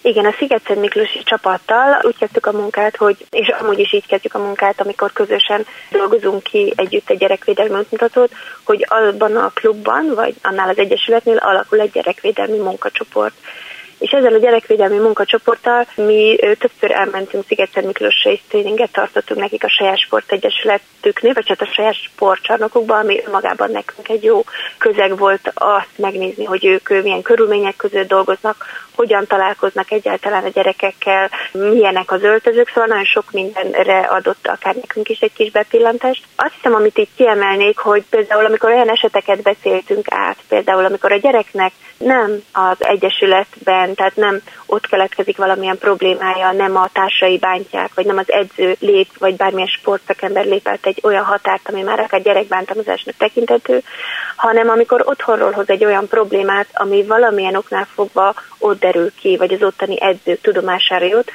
Igen, 0.00 0.24
a 0.24 0.34
sziget 0.38 0.74
Miklósi 0.74 1.22
csapattal 1.24 2.00
úgy 2.02 2.16
kezdtük 2.18 2.46
a 2.46 2.52
munkát, 2.52 2.96
hogy, 2.96 3.16
és 3.30 3.48
amúgy 3.48 3.78
is 3.78 3.92
így 3.92 4.06
kezdjük 4.06 4.34
a 4.34 4.38
munkát, 4.38 4.80
amikor 4.80 5.12
közösen 5.12 5.66
dolgozunk 5.90 6.42
ki 6.42 6.72
együtt 6.76 7.10
egy 7.10 7.18
gyerekvédelmi 7.18 7.86
mutatót, 7.90 8.32
hogy 8.64 8.86
abban 8.88 9.36
a 9.36 9.50
klubban, 9.54 10.12
vagy 10.14 10.34
annál 10.42 10.68
az 10.68 10.78
egyesületnél 10.78 11.36
alakul 11.36 11.80
egy 11.80 11.90
gyerekvédelmi 11.90 12.58
munkacsoport 12.58 13.34
és 13.98 14.10
ezzel 14.10 14.34
a 14.34 14.38
gyerekvédelmi 14.38 14.98
munkacsoporttal 14.98 15.86
mi 15.96 16.38
többször 16.58 16.90
elmentünk 16.90 17.44
Sziget 17.46 17.84
Miklósra 17.84 18.30
és 18.30 18.40
tréninget 18.48 18.92
tartottunk 18.92 19.40
nekik 19.40 19.64
a 19.64 19.70
saját 19.70 19.98
sportegyesületüknél, 19.98 21.32
vagy 21.32 21.48
hát 21.48 21.60
a 21.60 21.72
saját 21.72 21.94
sportcsarnokokban, 21.94 22.98
ami 22.98 23.20
magában 23.32 23.70
nekünk 23.70 24.08
egy 24.08 24.24
jó 24.24 24.44
közeg 24.78 25.18
volt 25.18 25.50
azt 25.54 25.96
megnézni, 25.96 26.44
hogy 26.44 26.64
ők 26.64 26.88
milyen 26.88 27.22
körülmények 27.22 27.76
között 27.76 28.08
dolgoznak, 28.08 28.64
hogyan 28.94 29.26
találkoznak 29.26 29.90
egyáltalán 29.90 30.44
a 30.44 30.48
gyerekekkel, 30.48 31.30
milyenek 31.52 32.12
az 32.12 32.22
öltözők, 32.22 32.68
szóval 32.68 32.86
nagyon 32.86 33.04
sok 33.04 33.30
mindenre 33.32 33.98
adott 33.98 34.46
akár 34.46 34.74
nekünk 34.74 35.08
is 35.08 35.20
egy 35.20 35.32
kis 35.32 35.50
bepillantást. 35.50 36.24
Azt 36.36 36.54
hiszem, 36.54 36.74
amit 36.74 36.98
itt 36.98 37.10
kiemelnék, 37.16 37.78
hogy 37.78 38.04
például 38.10 38.44
amikor 38.44 38.70
olyan 38.70 38.90
eseteket 38.90 39.42
beszéltünk 39.42 40.06
át, 40.10 40.36
például 40.48 40.84
amikor 40.84 41.12
a 41.12 41.18
gyereknek 41.18 41.72
nem 41.98 42.42
az 42.52 42.76
egyesületben, 42.78 43.87
tehát 43.94 44.16
nem 44.16 44.40
ott 44.66 44.86
keletkezik 44.86 45.36
valamilyen 45.36 45.78
problémája, 45.78 46.52
nem 46.52 46.76
a 46.76 46.88
társai 46.92 47.38
bántják, 47.38 47.90
vagy 47.94 48.06
nem 48.06 48.18
az 48.18 48.32
edző 48.32 48.76
lép, 48.80 49.08
vagy 49.18 49.36
bármilyen 49.36 49.68
sportszakember 49.68 50.44
lépelt 50.44 50.86
egy 50.86 51.00
olyan 51.02 51.24
határt, 51.24 51.68
ami 51.68 51.82
már 51.82 52.00
akár 52.00 52.22
gyerekbántalmazásnak 52.22 53.14
tekintető, 53.18 53.82
hanem 54.36 54.68
amikor 54.68 55.02
otthonról 55.06 55.50
hoz 55.50 55.70
egy 55.70 55.84
olyan 55.84 56.08
problémát, 56.08 56.66
ami 56.72 57.02
valamilyen 57.02 57.56
oknál 57.56 57.86
fogva 57.94 58.34
ott 58.58 58.80
derül 58.80 59.12
ki, 59.20 59.36
vagy 59.36 59.52
az 59.52 59.62
ottani 59.62 60.02
edzők 60.02 60.40
tudomására 60.40 61.04
jut, 61.04 61.30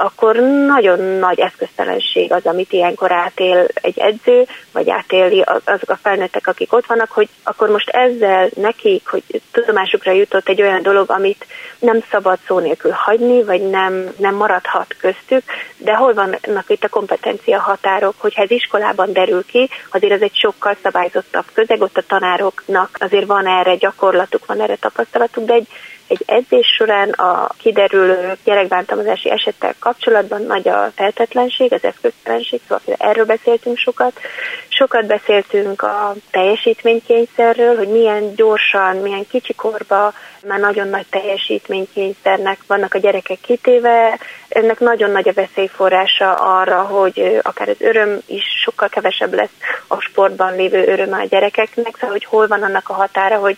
akkor 0.00 0.36
nagyon 0.66 1.00
nagy 1.00 1.38
eszköztelenség 1.38 2.32
az, 2.32 2.46
amit 2.46 2.72
ilyenkor 2.72 3.12
átél 3.12 3.66
egy 3.74 3.98
edző, 3.98 4.46
vagy 4.72 4.90
átéli 4.90 5.44
azok 5.64 5.90
a 5.90 5.98
felnőttek, 6.02 6.46
akik 6.46 6.72
ott 6.72 6.86
vannak, 6.86 7.10
hogy 7.10 7.28
akkor 7.42 7.68
most 7.68 7.88
ezzel 7.88 8.48
nekik, 8.54 9.08
hogy 9.08 9.22
tudomásukra 9.52 10.12
jutott 10.12 10.48
egy 10.48 10.62
olyan 10.62 10.82
dolog, 10.82 11.10
amit 11.10 11.46
nem 11.78 11.97
szabad 12.10 12.38
szó 12.46 12.58
nélkül 12.58 12.90
hagyni, 12.90 13.42
vagy 13.42 13.70
nem, 13.70 14.14
nem 14.16 14.34
maradhat 14.34 14.96
köztük, 14.98 15.42
de 15.76 15.94
hol 15.94 16.14
vannak 16.14 16.64
itt 16.66 16.84
a 16.84 16.88
kompetencia 16.88 17.60
határok, 17.60 18.14
hogyha 18.18 18.42
ez 18.42 18.50
iskolában 18.50 19.12
derül 19.12 19.44
ki, 19.44 19.68
azért 19.90 20.12
ez 20.12 20.20
egy 20.20 20.36
sokkal 20.36 20.76
szabályzottabb 20.82 21.44
közeg, 21.52 21.80
ott 21.80 21.96
a 21.96 22.02
tanároknak 22.06 22.96
azért 23.00 23.26
van 23.26 23.46
erre 23.46 23.74
gyakorlatuk, 23.74 24.46
van 24.46 24.60
erre 24.60 24.76
tapasztalatuk, 24.76 25.44
de 25.44 25.52
egy 25.54 25.68
egy 26.08 26.22
edzés 26.26 26.66
során 26.76 27.10
a 27.10 27.48
kiderülő 27.56 28.36
gyerekbántalmazási 28.44 29.30
esettel 29.30 29.74
kapcsolatban 29.78 30.42
nagy 30.42 30.68
a 30.68 30.92
tehetetlenség, 30.94 31.72
az 31.72 31.84
eszköztelenség, 31.84 32.60
szóval 32.68 32.96
erről 32.98 33.24
beszéltünk 33.24 33.78
sokat. 33.78 34.20
Sokat 34.68 35.06
beszéltünk 35.06 35.82
a 35.82 36.14
teljesítménykényszerről, 36.30 37.76
hogy 37.76 37.88
milyen 37.88 38.34
gyorsan, 38.34 38.96
milyen 38.96 39.26
kicsikorba 39.30 40.12
már 40.46 40.58
nagyon 40.58 40.88
nagy 40.88 41.06
teljesítménykényszernek 41.10 42.58
vannak 42.66 42.94
a 42.94 42.98
gyerekek 42.98 43.38
kitéve, 43.40 44.18
ennek 44.48 44.78
nagyon 44.78 45.10
nagy 45.10 45.28
a 45.28 45.32
veszélyforrása 45.32 46.34
arra, 46.34 46.82
hogy 46.82 47.40
akár 47.42 47.68
az 47.68 47.80
öröm 47.80 48.18
is 48.26 48.44
sokkal 48.64 48.88
kevesebb 48.88 49.34
lesz 49.34 49.56
a 49.86 50.00
sportban 50.00 50.56
lévő 50.56 50.86
öröm 50.86 51.12
a 51.12 51.24
gyerekeknek, 51.24 51.94
szóval 51.94 52.10
hogy 52.10 52.24
hol 52.24 52.46
van 52.46 52.62
annak 52.62 52.88
a 52.88 52.94
határa, 52.94 53.36
hogy, 53.36 53.56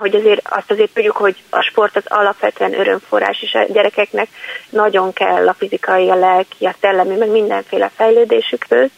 hogy 0.00 0.14
azért 0.14 0.48
azt 0.48 0.70
azért 0.70 0.94
tudjuk, 0.94 1.16
hogy 1.16 1.36
a 1.50 1.62
sport 1.62 1.96
az 1.96 2.04
alapvetően 2.06 2.78
örömforrás, 2.78 3.42
és 3.42 3.54
a 3.54 3.72
gyerekeknek 3.72 4.28
nagyon 4.70 5.12
kell 5.12 5.48
a 5.48 5.54
fizikai, 5.54 6.10
a 6.10 6.14
lelki, 6.14 6.64
a 6.64 6.74
szellemi, 6.80 7.16
meg 7.16 7.30
mindenféle 7.30 7.90
fejlődésükhöz, 7.94 8.90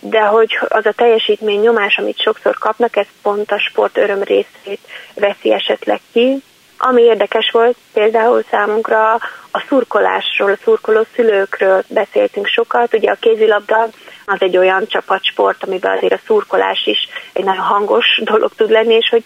de 0.00 0.20
hogy 0.20 0.58
az 0.68 0.86
a 0.86 0.92
teljesítmény 0.92 1.60
nyomás, 1.60 1.96
amit 1.98 2.22
sokszor 2.22 2.58
kapnak, 2.58 2.96
ez 2.96 3.06
pont 3.22 3.50
a 3.50 3.58
sport 3.58 3.96
öröm 3.96 4.22
részét 4.22 4.80
veszi 5.14 5.52
esetleg 5.52 6.00
ki, 6.12 6.42
ami 6.78 7.02
érdekes 7.02 7.50
volt 7.52 7.76
például 7.92 8.44
számunkra 8.50 9.12
a 9.50 9.64
szurkolásról, 9.68 10.50
a 10.50 10.58
szurkoló 10.62 11.06
szülőkről 11.14 11.82
beszéltünk 11.88 12.46
sokat. 12.46 12.94
Ugye 12.94 13.10
a 13.10 13.16
kézilabda 13.20 13.88
az 14.26 14.36
egy 14.38 14.56
olyan 14.56 14.86
csapatsport, 14.86 15.64
amiben 15.64 15.96
azért 15.96 16.12
a 16.12 16.20
szurkolás 16.26 16.86
is 16.86 17.08
egy 17.32 17.44
nagyon 17.44 17.64
hangos 17.64 18.06
dolog 18.30 18.52
tud 18.56 18.70
lenni, 18.70 18.94
és 18.94 19.08
hogy 19.08 19.24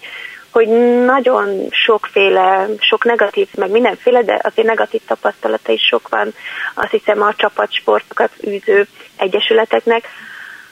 hogy 0.58 0.68
nagyon 1.04 1.66
sokféle, 1.70 2.66
sok 2.78 3.04
negatív, 3.04 3.48
meg 3.54 3.70
mindenféle, 3.70 4.22
de 4.22 4.40
azért 4.42 4.66
negatív 4.68 5.00
tapasztalata 5.06 5.72
is 5.72 5.80
sok 5.82 6.08
van, 6.08 6.34
azt 6.74 6.90
hiszem 6.90 7.22
a 7.22 7.34
csapatsportokat 7.34 8.30
űző 8.46 8.86
egyesületeknek, 9.16 10.08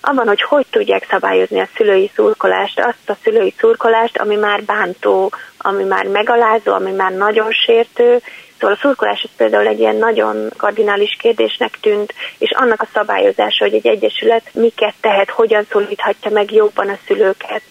abban, 0.01 0.27
hogy 0.27 0.43
hogy 0.43 0.67
tudják 0.71 1.07
szabályozni 1.11 1.61
a 1.61 1.69
szülői 1.77 2.11
szurkolást, 2.15 2.81
azt 2.81 3.11
a 3.11 3.17
szülői 3.23 3.55
szurkolást, 3.59 4.19
ami 4.19 4.37
már 4.37 4.65
bántó, 4.65 5.33
ami 5.59 5.85
már 5.85 6.07
megalázó, 6.07 6.73
ami 6.73 6.93
már 6.93 7.13
nagyon 7.13 7.53
sértő, 7.53 8.21
Szóval 8.59 8.77
a 8.77 8.79
szurkolás 8.81 9.23
ez 9.23 9.31
például 9.37 9.67
egy 9.67 9.79
ilyen 9.79 9.97
nagyon 9.97 10.51
kardinális 10.57 11.17
kérdésnek 11.21 11.79
tűnt, 11.81 12.15
és 12.39 12.51
annak 12.51 12.83
a 12.83 12.89
szabályozása, 12.93 13.65
hogy 13.65 13.75
egy 13.75 13.87
egyesület 13.87 14.51
miket 14.53 14.95
tehet, 15.01 15.31
hogyan 15.31 15.67
szólíthatja 15.71 16.31
meg 16.31 16.53
jobban 16.53 16.89
a 16.89 16.99
szülőket. 17.07 17.63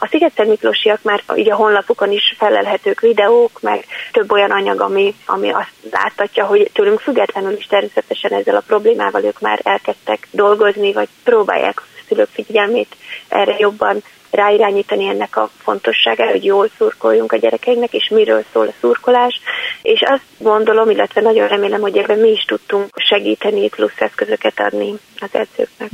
A 0.00 0.06
Sziget 0.06 0.46
Miklósiak 0.46 1.02
már 1.02 1.22
így 1.34 1.50
a 1.50 1.54
honlapukon 1.54 2.12
is 2.12 2.34
felelhetők 2.38 3.00
videók, 3.00 3.60
meg 3.60 3.84
több 4.12 4.32
olyan 4.32 4.50
anyag, 4.50 4.80
ami, 4.80 5.14
ami 5.26 5.50
azt 5.50 5.72
láthatja, 5.90 6.44
hogy 6.44 6.70
tőlünk 6.72 7.00
függetlenül 7.00 7.56
is 7.56 7.66
természetesen 7.66 8.32
ezzel 8.32 8.56
a 8.56 8.62
problémával 8.66 9.24
ők 9.24 9.40
már 9.40 9.60
elkezdtek 9.62 10.28
dolgozni, 10.30 10.92
vagy 10.92 11.08
próbálják 11.24 11.80
a 11.80 11.84
szülők 12.08 12.28
figyelmét 12.32 12.96
erre 13.28 13.56
jobban 13.58 14.02
ráirányítani 14.30 15.08
ennek 15.08 15.36
a 15.36 15.50
fontosságára, 15.58 16.30
hogy 16.30 16.44
jól 16.44 16.70
szurkoljunk 16.76 17.32
a 17.32 17.36
gyerekeinknek, 17.36 17.92
és 17.92 18.08
miről 18.08 18.44
szól 18.52 18.66
a 18.66 18.74
szurkolás. 18.80 19.40
És 19.82 20.00
azt 20.00 20.24
gondolom, 20.38 20.90
illetve 20.90 21.20
nagyon 21.20 21.48
remélem, 21.48 21.80
hogy 21.80 21.96
ebben 21.96 22.18
mi 22.18 22.28
is 22.28 22.44
tudtunk 22.44 22.88
segíteni, 22.96 23.68
plusz 23.68 24.00
eszközöket 24.00 24.60
adni 24.60 24.94
az 25.20 25.28
edzőknek. 25.32 25.90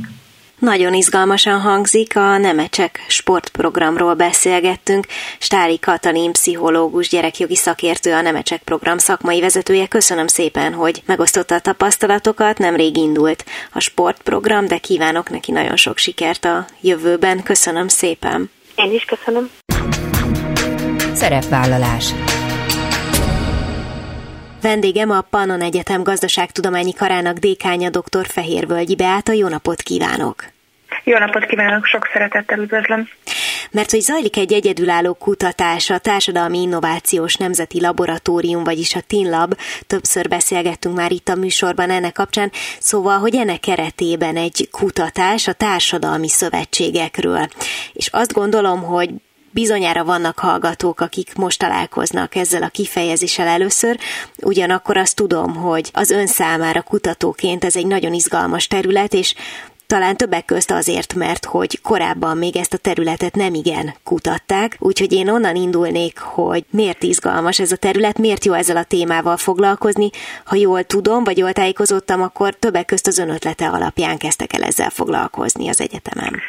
Nagyon 0.59 0.93
izgalmasan 0.93 1.59
hangzik, 1.59 2.15
a 2.15 2.37
Nemecsek 2.37 3.05
sportprogramról 3.07 4.13
beszélgettünk. 4.13 5.05
Stári 5.39 5.79
Katalin, 5.79 6.31
pszichológus, 6.31 7.09
gyerekjogi 7.09 7.55
szakértő, 7.55 8.13
a 8.13 8.21
Nemecsek 8.21 8.61
program 8.61 8.97
szakmai 8.97 9.41
vezetője. 9.41 9.87
Köszönöm 9.87 10.27
szépen, 10.27 10.73
hogy 10.73 11.01
megosztotta 11.05 11.55
a 11.55 11.59
tapasztalatokat. 11.59 12.57
Nemrég 12.57 12.97
indult 12.97 13.45
a 13.71 13.79
sportprogram, 13.79 14.67
de 14.67 14.77
kívánok 14.77 15.29
neki 15.29 15.51
nagyon 15.51 15.75
sok 15.75 15.97
sikert 15.97 16.45
a 16.45 16.65
jövőben. 16.81 17.43
Köszönöm 17.43 17.87
szépen. 17.87 18.51
Én 18.75 18.91
is 18.91 19.05
köszönöm. 19.05 19.49
Szerepvállalás. 21.13 22.13
Vendégem 24.65 25.09
a 25.09 25.21
Pannon 25.21 25.61
Egyetem 25.61 26.03
gazdaságtudományi 26.03 26.93
karának 26.93 27.37
dékánya 27.37 27.89
dr. 27.89 28.25
Fehérvölgyi 28.27 28.95
Beáta. 28.95 29.31
Jó 29.31 29.47
napot 29.47 29.81
kívánok! 29.81 30.43
Jó 31.03 31.17
napot 31.17 31.45
kívánok, 31.45 31.85
sok 31.85 32.09
szeretettel 32.13 32.59
üdvözlöm! 32.59 33.07
Mert 33.71 33.91
hogy 33.91 33.99
zajlik 33.99 34.37
egy 34.37 34.53
egyedülálló 34.53 35.13
kutatás, 35.13 35.89
a 35.89 35.97
Társadalmi 35.97 36.61
Innovációs 36.61 37.35
Nemzeti 37.35 37.81
Laboratórium, 37.81 38.63
vagyis 38.63 38.95
a 38.95 39.01
TINLAB, 39.07 39.57
többször 39.87 40.27
beszélgettünk 40.27 40.95
már 40.95 41.11
itt 41.11 41.29
a 41.29 41.35
műsorban 41.35 41.89
ennek 41.89 42.13
kapcsán, 42.13 42.51
szóval, 42.79 43.19
hogy 43.19 43.35
ennek 43.35 43.59
keretében 43.59 44.37
egy 44.37 44.67
kutatás 44.71 45.47
a 45.47 45.53
társadalmi 45.53 46.29
szövetségekről. 46.29 47.47
És 47.93 48.07
azt 48.11 48.33
gondolom, 48.33 48.83
hogy 48.83 49.09
Bizonyára 49.55 50.03
vannak 50.03 50.39
hallgatók, 50.39 50.99
akik 50.99 51.35
most 51.35 51.59
találkoznak 51.59 52.35
ezzel 52.35 52.63
a 52.63 52.67
kifejezéssel 52.67 53.47
először, 53.47 53.97
ugyanakkor 54.41 54.97
azt 54.97 55.15
tudom, 55.15 55.55
hogy 55.55 55.89
az 55.93 56.09
ön 56.09 56.27
számára 56.27 56.81
kutatóként 56.81 57.63
ez 57.63 57.75
egy 57.75 57.87
nagyon 57.87 58.13
izgalmas 58.13 58.67
terület, 58.67 59.13
és 59.13 59.35
talán 59.87 60.17
többek 60.17 60.45
közt 60.45 60.71
azért, 60.71 61.13
mert 61.13 61.45
hogy 61.45 61.81
korábban 61.81 62.37
még 62.37 62.57
ezt 62.57 62.73
a 62.73 62.77
területet 62.77 63.35
nem 63.35 63.53
igen 63.53 63.93
kutatták, 64.03 64.75
úgyhogy 64.79 65.13
én 65.13 65.29
onnan 65.29 65.55
indulnék, 65.55 66.19
hogy 66.19 66.65
miért 66.69 67.03
izgalmas 67.03 67.59
ez 67.59 67.71
a 67.71 67.77
terület, 67.77 68.17
miért 68.17 68.45
jó 68.45 68.53
ezzel 68.53 68.77
a 68.77 68.83
témával 68.83 69.37
foglalkozni. 69.37 70.09
Ha 70.45 70.55
jól 70.55 70.83
tudom, 70.83 71.23
vagy 71.23 71.37
jól 71.37 71.53
tájékozottam, 71.53 72.21
akkor 72.21 72.55
többek 72.55 72.85
közt 72.85 73.07
az 73.07 73.17
ön 73.17 73.29
ötlete 73.29 73.67
alapján 73.67 74.17
kezdtek 74.17 74.53
el 74.53 74.63
ezzel 74.63 74.89
foglalkozni 74.89 75.69
az 75.69 75.81
egyetemen. 75.81 76.41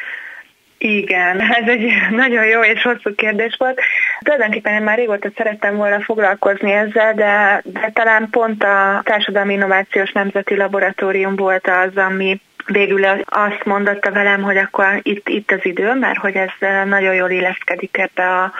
Igen, 0.77 1.41
ez 1.61 1.67
egy 1.67 1.91
nagyon 2.09 2.45
jó 2.45 2.61
és 2.61 2.81
hosszú 2.81 3.15
kérdés 3.15 3.55
volt. 3.57 3.79
Tulajdonképpen 4.19 4.73
én 4.73 4.81
már 4.81 4.97
régóta 4.97 5.29
szerettem 5.35 5.75
volna 5.75 6.01
foglalkozni 6.01 6.71
ezzel, 6.71 7.13
de, 7.13 7.61
de 7.63 7.91
talán 7.93 8.29
pont 8.29 8.63
a 8.63 9.01
Társadalmi 9.03 9.53
Innovációs 9.53 10.11
Nemzeti 10.11 10.55
Laboratórium 10.55 11.35
volt 11.35 11.67
az, 11.67 11.97
ami 11.97 12.41
végül 12.67 13.05
azt 13.25 13.65
mondotta 13.65 14.11
velem, 14.11 14.41
hogy 14.41 14.57
akkor 14.57 14.99
itt, 15.01 15.29
itt 15.29 15.51
az 15.51 15.65
idő, 15.65 15.93
mert 15.93 16.17
hogy 16.17 16.35
ez 16.35 16.49
nagyon 16.85 17.13
jól 17.13 17.29
illeszkedik 17.29 17.97
ebbe 17.97 18.29
a 18.29 18.53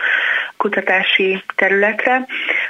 kutatási 0.58 1.44
területre. 1.56 2.26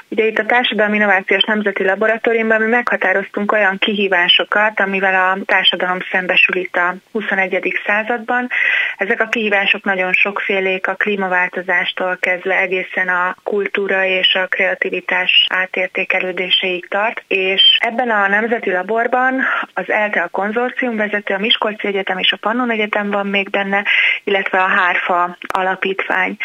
Ugye 0.10 0.26
itt 0.26 0.38
a 0.38 0.46
Társadalmi 0.46 0.96
Innovációs 0.96 1.44
Nemzeti 1.44 1.84
Laboratóriumban 1.84 2.62
mi 2.62 2.68
meghatároztunk 2.68 3.52
olyan 3.52 3.78
kihívásokat, 3.78 4.80
amivel 4.80 5.16
a 5.16 5.38
társadalom 5.46 5.98
szembesül 6.12 6.56
itt 6.56 6.76
a 6.76 6.96
21. 7.12 7.82
században. 7.86 8.50
Ezek 8.98 9.22
a 9.22 9.28
kihívások 9.28 9.84
nagyon 9.84 10.14
sokfélék, 10.14 10.88
a 10.88 10.94
klímaváltozástól 10.94 12.18
kezdve 12.20 12.60
egészen 12.60 13.08
a 13.08 13.36
kultúra 13.44 14.06
és 14.06 14.34
a 14.34 14.48
kreativitás 14.48 15.46
átértékelődéseig 15.50 16.88
tart, 16.88 17.24
és 17.28 17.62
ebben 17.80 18.10
a 18.10 18.28
Nemzeti 18.28 18.72
Laborban 18.72 19.44
az 19.74 19.90
ELTE 19.90 20.22
a 20.22 20.28
konzorcium 20.28 20.96
vezető, 21.28 21.34
a 21.34 21.46
Miskolci 21.46 21.88
Egyetem 21.88 22.18
és 22.18 22.32
a 22.32 22.38
Pannon 22.38 22.72
Egyetem 22.72 23.10
van 23.10 23.28
még 23.28 23.50
benne, 23.50 23.86
illetve 24.24 24.58
a 24.58 24.68
Hárfa 24.68 25.38
alapítvány. 25.48 26.38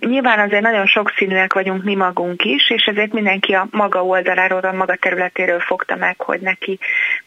Nyilván 0.00 0.38
azért 0.38 0.62
nagyon 0.62 0.86
sokszínűek 0.86 1.52
vagyunk 1.52 1.84
mi 1.84 1.94
magunk 1.94 2.44
is, 2.44 2.70
és 2.70 2.82
ezért 2.84 3.12
mindenki 3.12 3.52
a 3.52 3.68
maga 3.70 4.04
oldaláról, 4.04 4.60
a 4.60 4.72
maga 4.72 4.96
területéről 4.96 5.60
fogta 5.60 5.96
meg, 5.96 6.20
hogy 6.20 6.40
neki 6.40 6.78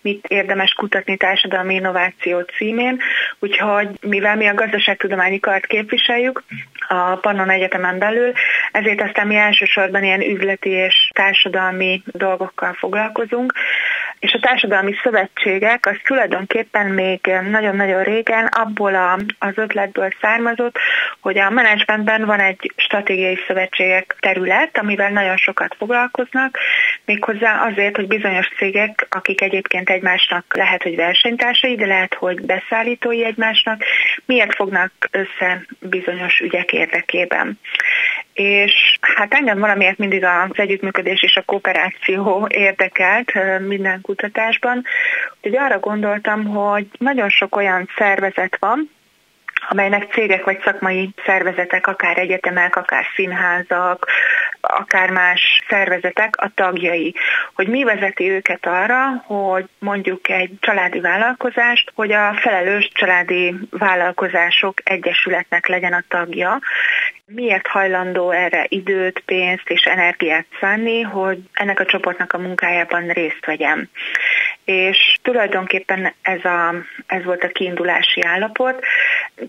mit 0.01 0.25
érdemes 0.27 0.73
kutatni 0.73 1.17
társadalmi 1.17 1.73
innováció 1.73 2.39
címén. 2.41 2.99
Úgyhogy 3.39 3.87
mivel 4.01 4.35
mi 4.35 4.47
a 4.47 4.53
gazdaságtudományi 4.53 5.39
kart 5.39 5.65
képviseljük 5.65 6.43
a 6.87 7.15
Pannon 7.15 7.49
Egyetemen 7.49 7.99
belül, 7.99 8.31
ezért 8.71 9.01
aztán 9.01 9.27
mi 9.27 9.35
elsősorban 9.35 10.03
ilyen 10.03 10.21
üzleti 10.21 10.69
és 10.69 11.09
társadalmi 11.13 12.01
dolgokkal 12.05 12.73
foglalkozunk, 12.73 13.53
és 14.23 14.33
a 14.33 14.39
társadalmi 14.39 14.93
szövetségek 15.03 15.85
az 15.85 15.95
tulajdonképpen 16.03 16.85
még 16.85 17.19
nagyon-nagyon 17.49 18.03
régen 18.03 18.45
abból 18.45 18.95
a, 18.95 19.19
az 19.39 19.51
ötletből 19.55 20.09
származott, 20.21 20.77
hogy 21.19 21.37
a 21.37 21.49
menedzsmentben 21.49 22.25
van 22.25 22.39
egy 22.39 22.73
stratégiai 22.75 23.37
szövetségek 23.47 24.15
terület, 24.19 24.77
amivel 24.77 25.09
nagyon 25.09 25.37
sokat 25.37 25.75
foglalkoznak, 25.77 26.57
méghozzá 27.05 27.65
azért, 27.65 27.95
hogy 27.95 28.07
bizonyos 28.07 28.47
cégek, 28.57 29.07
akik 29.09 29.41
egyébként 29.41 29.89
egymásnak 29.89 30.55
lehet, 30.55 30.83
hogy 30.83 30.95
versenytársai, 30.95 31.75
de 31.75 31.85
lehet, 31.85 32.13
hogy 32.13 32.45
beszállítói 32.45 33.23
egymásnak, 33.23 33.83
miért 34.25 34.55
fognak 34.55 34.91
össze 35.11 35.65
bizonyos 35.79 36.39
ügyek 36.39 36.73
érdekében. 36.73 37.59
És 38.33 38.97
hát 39.01 39.33
engem 39.33 39.59
valamiért 39.59 39.97
mindig 39.97 40.23
az 40.23 40.49
együttműködés 40.53 41.23
és 41.23 41.35
a 41.35 41.43
kooperáció 41.45 42.47
érdekelt 42.49 43.31
minden 43.59 44.01
kutatásban, 44.01 44.83
úgyhogy 45.35 45.57
arra 45.57 45.79
gondoltam, 45.79 46.45
hogy 46.45 46.87
nagyon 46.97 47.29
sok 47.29 47.55
olyan 47.55 47.89
szervezet 47.97 48.57
van, 48.59 48.89
amelynek 49.69 50.11
cégek 50.13 50.43
vagy 50.43 50.61
szakmai 50.63 51.09
szervezetek, 51.25 51.87
akár 51.87 52.17
egyetemek, 52.17 52.75
akár 52.75 53.05
színházak, 53.15 54.07
akár 54.61 55.09
más 55.09 55.63
szervezetek 55.69 56.35
a 56.37 56.51
tagjai. 56.55 57.15
Hogy 57.53 57.67
mi 57.67 57.83
vezeti 57.83 58.29
őket 58.29 58.65
arra, 58.65 59.23
hogy 59.25 59.65
mondjuk 59.79 60.29
egy 60.29 60.51
családi 60.59 60.99
vállalkozást, 60.99 61.91
hogy 61.95 62.11
a 62.11 62.33
felelős 62.33 62.91
családi 62.93 63.55
vállalkozások 63.69 64.73
egyesületnek 64.83 65.67
legyen 65.67 65.93
a 65.93 66.03
tagja, 66.07 66.59
miért 67.35 67.67
hajlandó 67.67 68.31
erre 68.31 68.65
időt, 68.69 69.19
pénzt 69.25 69.69
és 69.69 69.83
energiát 69.83 70.45
szánni, 70.59 71.01
hogy 71.01 71.39
ennek 71.53 71.79
a 71.79 71.85
csoportnak 71.85 72.33
a 72.33 72.37
munkájában 72.37 73.07
részt 73.07 73.45
vegyem. 73.45 73.89
És 74.65 75.17
tulajdonképpen 75.21 76.13
ez, 76.21 76.45
a, 76.45 76.73
ez 77.05 77.23
volt 77.23 77.43
a 77.43 77.47
kiindulási 77.47 78.21
állapot. 78.23 78.83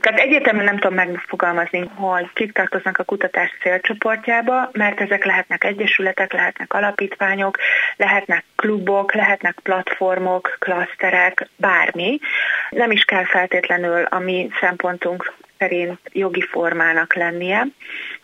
Tehát 0.01 0.21
egyértelműen 0.21 0.65
nem 0.65 0.79
tudom 0.79 0.95
megfogalmazni, 0.95 1.91
hogy 1.95 2.31
kik 2.33 2.53
tartoznak 2.53 2.99
a 2.99 3.05
kutatás 3.05 3.51
célcsoportjába, 3.63 4.71
mert 4.73 5.01
ezek 5.01 5.25
lehetnek 5.25 5.65
egyesületek, 5.65 6.33
lehetnek 6.33 6.73
alapítványok, 6.73 7.59
lehetnek 7.97 8.45
klubok, 8.57 9.15
lehetnek 9.15 9.59
platformok, 9.63 10.57
klaszterek, 10.59 11.49
bármi. 11.57 12.19
Nem 12.71 12.91
is 12.91 13.05
kell 13.05 13.25
feltétlenül 13.25 14.05
a 14.05 14.19
mi 14.19 14.49
szempontunk 14.61 15.33
szerint 15.65 15.99
jogi 16.13 16.43
formának 16.51 17.15
lennie, 17.15 17.67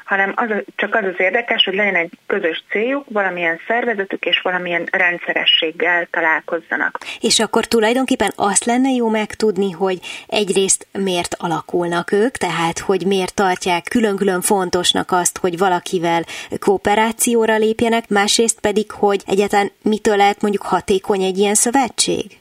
hanem 0.05 0.33
az, 0.37 0.49
csak 0.77 0.95
az 0.95 1.05
az 1.05 1.15
érdekes, 1.19 1.65
hogy 1.65 1.75
legyen 1.75 1.95
egy 1.95 2.11
közös 2.27 2.65
céljuk, 2.71 3.05
valamilyen 3.09 3.61
szervezetük 3.67 4.25
és 4.25 4.41
valamilyen 4.41 4.89
rendszerességgel 4.91 6.09
találkozzanak. 6.11 6.99
És 7.21 7.41
akkor 7.41 7.65
tulajdonképpen 7.65 8.33
azt 8.37 8.65
lenne 8.65 8.91
jó 8.91 9.09
megtudni, 9.09 9.71
hogy 9.71 9.99
egyrészt 10.27 10.87
miért 10.93 11.37
alakulnak 11.39 12.13
ők, 12.13 12.37
tehát 12.37 12.79
hogy 12.79 13.07
miért 13.07 13.35
tartják 13.35 13.85
külön-külön 13.91 14.41
fontosnak 14.41 15.13
azt, 15.13 15.39
hogy 15.39 15.59
valakivel 15.59 16.25
kooperációra 16.59 17.57
lépjenek, 17.57 18.09
másrészt 18.09 18.61
pedig, 18.61 18.91
hogy 18.91 19.23
egyáltalán 19.27 19.71
mitől 19.83 20.17
lehet 20.17 20.43
mondjuk 20.43 20.63
hatékony 20.63 21.23
egy 21.23 21.39
ilyen 21.39 21.55
szövetség? 21.55 22.40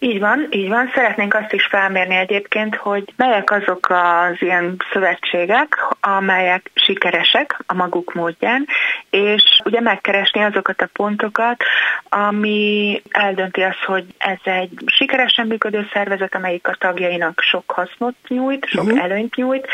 Így 0.00 0.18
van, 0.18 0.46
így 0.50 0.68
van. 0.68 0.90
Szeretnénk 0.94 1.34
azt 1.34 1.52
is 1.52 1.66
felmérni 1.66 2.14
egyébként, 2.14 2.76
hogy 2.76 3.12
melyek 3.16 3.50
azok 3.50 3.86
az 3.90 4.36
ilyen 4.38 4.76
szövetségek, 4.92 5.86
amelyek 6.00 6.70
sikeresek 6.74 7.58
a 7.66 7.74
maguk 7.74 8.14
módján, 8.14 8.66
és 9.10 9.60
ugye 9.64 9.80
megkeresni 9.80 10.42
azokat 10.42 10.80
a 10.80 10.88
pontokat, 10.92 11.64
ami 12.08 13.02
eldönti 13.10 13.62
azt, 13.62 13.84
hogy 13.86 14.04
ez 14.18 14.38
egy 14.42 14.70
sikeresen 14.86 15.46
működő 15.46 15.88
szervezet, 15.92 16.34
amelyik 16.34 16.68
a 16.68 16.76
tagjainak 16.78 17.40
sok 17.40 17.70
hasznot 17.70 18.14
nyújt, 18.28 18.66
sok 18.66 18.84
uh-huh. 18.84 19.02
előnyt 19.02 19.34
nyújt, 19.34 19.66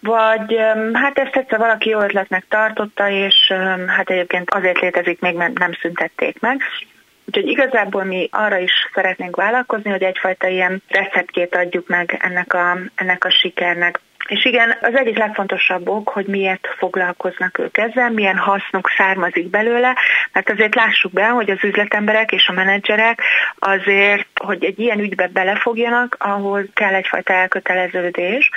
vagy 0.00 0.56
hát 0.92 1.18
ezt 1.18 1.36
egyszer 1.36 1.58
valaki 1.58 1.88
jó 1.88 2.00
ötletnek 2.00 2.44
tartotta, 2.48 3.10
és 3.10 3.52
hát 3.86 4.10
egyébként 4.10 4.54
azért 4.54 4.80
létezik 4.80 5.20
még, 5.20 5.34
mert 5.34 5.58
nem 5.58 5.72
szüntették 5.80 6.40
meg, 6.40 6.62
Úgyhogy 7.26 7.48
igazából 7.48 8.04
mi 8.04 8.28
arra 8.30 8.58
is 8.58 8.72
szeretnénk 8.94 9.36
vállalkozni, 9.36 9.90
hogy 9.90 10.02
egyfajta 10.02 10.46
ilyen 10.46 10.82
receptjét 10.88 11.54
adjuk 11.54 11.88
meg 11.88 12.18
ennek 12.20 12.54
a, 12.54 12.78
ennek 12.94 13.24
a 13.24 13.30
sikernek. 13.30 14.00
És 14.28 14.44
igen, 14.44 14.76
az 14.80 14.94
egyik 14.94 15.18
legfontosabb 15.18 15.88
ok, 15.88 16.08
hogy 16.08 16.26
miért 16.26 16.68
foglalkoznak 16.78 17.58
ők 17.58 17.78
ezzel, 17.78 18.10
milyen 18.10 18.36
hasznuk 18.36 18.90
származik 18.96 19.50
belőle, 19.50 19.96
mert 20.32 20.50
azért 20.50 20.74
lássuk 20.74 21.12
be, 21.12 21.26
hogy 21.26 21.50
az 21.50 21.64
üzletemberek 21.64 22.32
és 22.32 22.48
a 22.48 22.52
menedzserek 22.52 23.20
azért, 23.58 24.28
hogy 24.34 24.64
egy 24.64 24.78
ilyen 24.78 24.98
ügybe 24.98 25.28
belefogjanak, 25.32 26.16
ahhoz 26.18 26.64
kell 26.74 26.94
egyfajta 26.94 27.32
elköteleződés. 27.32 28.50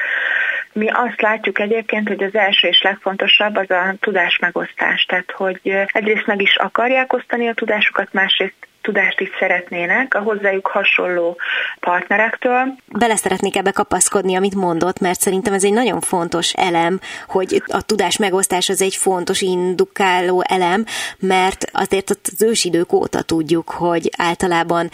Mi 0.79 0.88
azt 0.89 1.21
látjuk 1.21 1.59
egyébként, 1.59 2.07
hogy 2.07 2.23
az 2.23 2.35
első 2.35 2.67
és 2.67 2.81
legfontosabb 2.81 3.55
az 3.55 3.69
a 3.69 3.95
tudásmegosztás, 3.99 5.05
tehát 5.05 5.31
hogy 5.31 5.59
egyrészt 5.85 6.25
meg 6.25 6.41
is 6.41 6.55
akarják 6.55 7.13
osztani 7.13 7.47
a 7.47 7.53
tudásukat, 7.53 8.13
másrészt 8.13 8.67
tudást 8.86 9.19
is 9.19 9.30
szeretnének 9.39 10.13
a 10.13 10.19
hozzájuk 10.19 10.67
hasonló 10.67 11.38
partnerektől. 11.80 12.76
Bele 12.88 13.15
szeretnék 13.15 13.56
ebbe 13.56 13.71
kapaszkodni, 13.71 14.36
amit 14.36 14.56
mondott, 14.56 15.00
mert 15.00 15.19
szerintem 15.19 15.54
ez 15.54 15.63
egy 15.63 15.74
nagyon 15.74 16.02
fontos 16.02 16.54
elem, 16.54 17.00
hogy 17.28 17.63
a 17.67 17.82
tudás 17.82 18.17
megosztás 18.17 18.69
az 18.69 18.82
egy 18.82 18.95
fontos 18.95 19.41
indukáló 19.41 20.43
elem, 20.48 20.86
mert 21.19 21.65
azért 21.71 22.10
az 22.10 22.41
ősidők 22.41 22.93
óta 22.93 23.21
tudjuk, 23.21 23.69
hogy 23.69 24.10
általában 24.17 24.89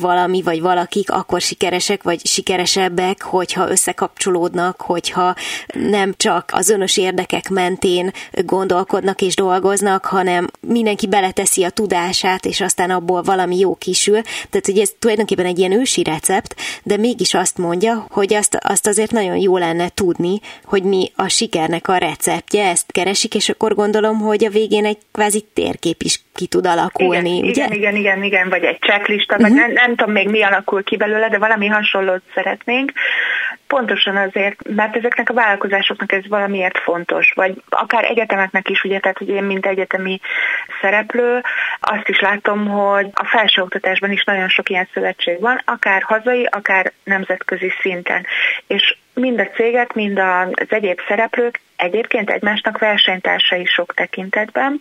valami 0.00 0.42
vagy 0.42 0.60
valakik 0.60 1.10
akkor 1.10 1.40
sikeresek 1.40 2.02
vagy 2.02 2.26
sikeresebbek, 2.26 3.22
hogyha 3.22 3.70
összekapcsolódnak, 3.70 4.80
hogyha 4.80 5.34
nem 5.72 6.14
csak 6.16 6.50
az 6.52 6.68
önös 6.68 6.96
érdekek 6.96 7.48
mentén 7.48 8.12
gondolkodnak 8.32 9.20
és 9.22 9.34
dolgoznak, 9.34 10.04
hanem 10.04 10.48
mindenki 10.60 11.06
beleteszi 11.06 11.64
a 11.64 11.70
tudását, 11.70 12.44
és 12.44 12.60
aztán 12.60 12.90
abból 12.90 13.22
valami 13.34 13.58
jó 13.58 13.74
kisül. 13.74 14.20
Tehát, 14.22 14.66
hogy 14.66 14.78
ez 14.78 14.92
tulajdonképpen 14.98 15.46
egy 15.46 15.58
ilyen 15.58 15.72
ősi 15.72 16.02
recept, 16.02 16.54
de 16.82 16.96
mégis 16.96 17.34
azt 17.34 17.58
mondja, 17.58 18.06
hogy 18.10 18.34
azt, 18.34 18.58
azt 18.62 18.86
azért 18.86 19.10
nagyon 19.10 19.36
jó 19.36 19.56
lenne 19.56 19.88
tudni, 19.94 20.40
hogy 20.64 20.82
mi 20.82 21.10
a 21.16 21.28
sikernek 21.28 21.88
a 21.88 21.96
receptje, 21.96 22.68
ezt 22.68 22.92
keresik, 22.92 23.34
és 23.34 23.48
akkor 23.48 23.74
gondolom, 23.74 24.18
hogy 24.18 24.44
a 24.44 24.50
végén 24.50 24.84
egy 24.84 24.98
kvázi 25.12 25.44
térkép 25.54 26.02
is 26.02 26.22
ki 26.34 26.46
tud 26.46 26.66
alakulni, 26.66 27.36
igen, 27.36 27.48
ugye? 27.48 27.64
Igen, 27.64 27.72
igen, 27.72 27.96
igen, 27.96 28.22
igen, 28.22 28.48
vagy 28.48 28.64
egy 28.64 28.78
checklista, 28.78 29.34
uh-huh. 29.34 29.48
vagy 29.48 29.58
mhm. 29.58 29.66
nem, 29.66 29.72
nem 29.72 29.96
tudom 29.96 30.12
még 30.12 30.28
mi 30.28 30.42
alakul 30.42 30.82
ki 30.82 30.96
belőle, 30.96 31.28
de 31.28 31.38
valami 31.38 31.66
hasonlót 31.66 32.22
szeretnénk. 32.34 32.92
Pontosan 33.66 34.16
azért, 34.16 34.68
mert 34.68 34.96
ezeknek 34.96 35.30
a 35.30 35.34
vállalkozásoknak 35.34 36.12
ez 36.12 36.28
valamiért 36.28 36.78
fontos, 36.78 37.32
vagy 37.34 37.62
akár 37.68 38.04
egyetemeknek 38.04 38.68
is, 38.68 38.84
ugye, 38.84 39.00
tehát 39.00 39.18
hogy 39.18 39.28
én, 39.28 39.42
mint 39.42 39.66
egyetemi 39.66 40.20
szereplő, 40.80 41.42
azt 41.80 42.08
is 42.08 42.20
látom, 42.20 42.68
hogy 42.68 43.10
a 43.14 43.26
felsőoktatásban 43.26 44.10
is 44.10 44.24
nagyon 44.24 44.48
sok 44.48 44.68
ilyen 44.68 44.88
szövetség 44.92 45.40
van, 45.40 45.60
akár 45.64 46.02
hazai, 46.02 46.44
akár 46.44 46.92
nemzetközi 47.04 47.72
szinten. 47.80 48.26
És 48.66 48.96
mind 49.14 49.40
a 49.40 49.46
cégek, 49.46 49.92
mind 49.92 50.18
az 50.18 50.66
egyéb 50.68 51.00
szereplők 51.08 51.60
egyébként 51.76 52.30
egymásnak 52.30 52.78
versenytársai 52.78 53.64
sok 53.64 53.94
tekintetben, 53.94 54.80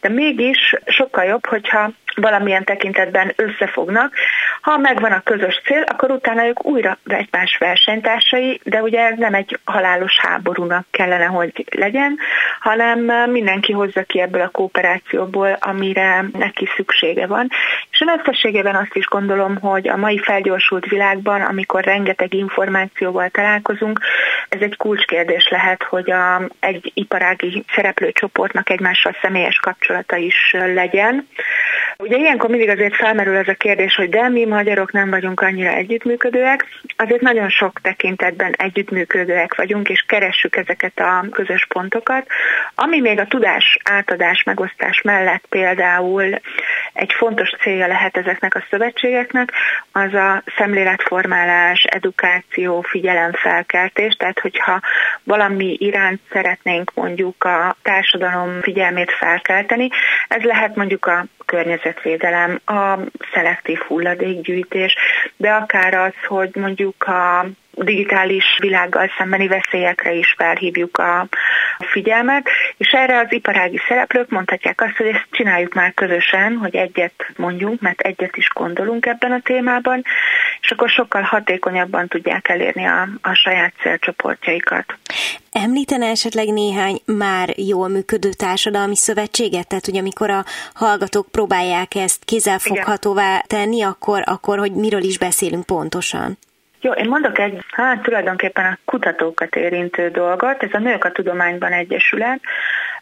de 0.00 0.08
mégis 0.08 0.74
sokkal 0.86 1.24
jobb, 1.24 1.46
hogyha 1.46 1.90
valamilyen 2.14 2.64
tekintetben 2.64 3.32
összefognak. 3.36 4.14
Ha 4.60 4.78
megvan 4.78 5.12
a 5.12 5.20
közös 5.20 5.60
cél, 5.64 5.82
akkor 5.82 6.10
utána 6.10 6.46
ők 6.46 6.64
újra 6.64 6.98
egymás 7.06 7.56
versenytársai, 7.58 8.60
de 8.64 8.82
ugye 8.82 9.00
ez 9.00 9.18
nem 9.18 9.34
egy 9.34 9.58
halálos 9.64 10.18
háborúnak 10.18 10.86
kellene, 10.90 11.24
hogy 11.24 11.64
legyen, 11.70 12.18
hanem 12.60 13.30
mindenki 13.30 13.72
hozza 13.72 14.02
ki 14.02 14.20
ebből 14.20 14.40
a 14.40 14.48
kooperációból, 14.48 15.56
amire 15.60 16.24
neki 16.32 16.68
szüksége 16.76 17.26
van. 17.26 17.48
És 17.90 18.00
én 18.00 18.18
összességében 18.18 18.74
azt 18.74 18.94
is 18.94 19.06
gondolom, 19.06 19.56
hogy 19.56 19.88
a 19.88 19.96
mai 19.96 20.18
felgyorsult 20.18 20.86
világban, 20.86 21.40
amikor 21.40 21.84
rengeteg 21.84 22.34
információval 22.34 23.28
találkozunk, 23.28 24.00
ez 24.48 24.60
egy 24.60 24.76
kulcskérdés 24.76 25.48
lehet, 25.48 25.82
hogy 25.82 26.10
a, 26.12 26.48
egy 26.60 26.90
iparági 26.94 27.64
szereplőcsoportnak 27.74 28.70
egymással 28.70 29.16
személyes 29.22 29.56
kapcsolata 29.56 30.16
is 30.16 30.52
legyen. 30.52 31.28
Ugye 31.98 32.16
ilyenkor 32.16 32.50
mindig 32.50 32.68
azért 32.68 32.94
felmerül 32.94 33.36
ez 33.36 33.48
a 33.48 33.54
kérdés, 33.54 33.94
hogy 33.94 34.08
de 34.08 34.28
mi 34.28 34.44
magyarok 34.44 34.92
nem 34.92 35.10
vagyunk 35.10 35.40
annyira 35.40 35.70
együttműködőek, 35.70 36.66
azért 36.96 37.20
nagyon 37.20 37.48
sok 37.48 37.80
tekintetben 37.80 38.52
együttműködőek 38.52 39.54
vagyunk, 39.54 39.88
és 39.88 40.04
keressük 40.08 40.56
ezeket 40.56 40.98
a 40.98 41.24
közös 41.30 41.66
pontokat. 41.68 42.26
Ami 42.74 43.00
még 43.00 43.18
a 43.18 43.26
tudás 43.26 43.78
átadás, 43.84 44.42
megosztás 44.42 45.00
mellett 45.02 45.44
például 45.48 46.40
egy 46.92 47.12
fontos 47.12 47.50
célja 47.60 47.86
lehet 47.86 48.16
ezeknek 48.16 48.54
a 48.54 48.64
szövetségeknek, 48.70 49.52
az 49.92 50.14
a 50.14 50.42
szemléletformálás, 50.56 51.82
edukáció, 51.82 52.80
figyelemfelkeltés, 52.80 54.14
tehát 54.14 54.38
hogyha 54.38 54.80
valami 55.22 55.76
iránt 55.78 56.20
szeretnénk 56.30 56.92
mondjuk 56.94 57.44
a 57.44 57.76
társadalom 57.82 58.60
figyelmét 58.60 59.10
felkelteni, 59.10 59.88
ez 60.28 60.42
lehet 60.42 60.76
mondjuk 60.76 61.06
a 61.06 61.24
környezetvédelem, 61.46 62.60
a 62.64 62.98
szelektív 63.32 63.78
hulladékgyűjtés, 63.78 64.96
de 65.36 65.50
akár 65.50 65.94
az, 65.94 66.14
hogy 66.26 66.50
mondjuk 66.54 67.02
a 67.02 67.46
digitális 67.74 68.44
világgal 68.58 69.10
szembeni 69.18 69.48
veszélyekre 69.48 70.12
is 70.12 70.34
felhívjuk 70.36 70.98
a 70.98 71.28
figyelmet, 71.78 72.48
és 72.76 72.90
erre 72.90 73.18
az 73.18 73.32
iparági 73.32 73.80
szereplők 73.88 74.30
mondhatják 74.30 74.80
azt, 74.80 74.96
hogy 74.96 75.06
ezt 75.06 75.26
csináljuk 75.30 75.74
már 75.74 75.94
közösen, 75.94 76.56
hogy 76.56 76.76
egyet 76.76 77.26
mondjunk, 77.36 77.80
mert 77.80 78.00
egyet 78.00 78.36
is 78.36 78.48
gondolunk 78.54 79.06
ebben 79.06 79.32
a 79.32 79.40
témában, 79.40 80.04
és 80.60 80.70
akkor 80.70 80.88
sokkal 80.88 81.22
hatékonyabban 81.22 82.08
tudják 82.08 82.48
elérni 82.48 82.84
a, 82.84 83.08
a 83.22 83.34
saját 83.34 83.72
célcsoportjaikat. 83.82 84.98
Említene 85.52 86.06
esetleg 86.06 86.46
néhány 86.46 87.00
már 87.04 87.48
jól 87.56 87.88
működő 87.88 88.28
társadalmi 88.30 88.96
szövetséget? 88.96 89.68
Tehát, 89.68 89.84
hogy 89.84 89.96
amikor 89.96 90.30
a 90.30 90.44
hallgatók 90.74 91.26
próbálják 91.30 91.94
ezt 91.94 92.24
kézzelfoghatóvá 92.24 93.40
tenni, 93.46 93.82
akkor, 93.82 94.22
akkor 94.24 94.58
hogy 94.58 94.72
miről 94.72 95.02
is 95.02 95.18
beszélünk 95.18 95.66
pontosan? 95.66 96.38
Jó, 96.84 96.92
én 96.92 97.08
mondok 97.08 97.38
egy, 97.38 97.64
hát 97.70 98.02
tulajdonképpen 98.02 98.64
a 98.64 98.78
kutatókat 98.84 99.56
érintő 99.56 100.10
dolgot. 100.10 100.62
Ez 100.62 100.72
a 100.72 100.78
Nők 100.78 101.04
a 101.04 101.12
Tudományban 101.12 101.72
Egyesület 101.72 102.40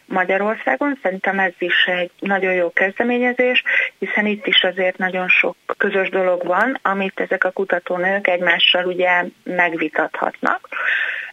Magyarországon. 0.05 0.99
Szerintem 1.03 1.39
ez 1.39 1.53
is 1.57 1.85
egy 1.85 2.11
nagyon 2.19 2.53
jó 2.53 2.71
kezdeményezés, 2.73 3.63
hiszen 3.99 4.25
itt 4.25 4.47
is 4.47 4.63
azért 4.63 4.97
nagyon 4.97 5.27
sok 5.27 5.55
közös 5.77 6.09
dolog 6.09 6.45
van, 6.45 6.79
amit 6.81 7.19
ezek 7.19 7.43
a 7.43 7.51
kutatónők 7.51 8.27
egymással 8.27 8.85
ugye 8.85 9.23
megvitathatnak 9.43 10.67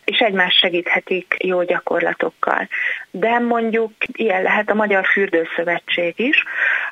és 0.08 0.18
egymást 0.18 0.58
segíthetik 0.58 1.34
jó 1.38 1.62
gyakorlatokkal. 1.62 2.68
De 3.10 3.38
mondjuk 3.38 3.92
ilyen 4.12 4.42
lehet 4.42 4.70
a 4.70 4.74
Magyar 4.74 5.06
Fürdőszövetség 5.06 6.14
is, 6.16 6.44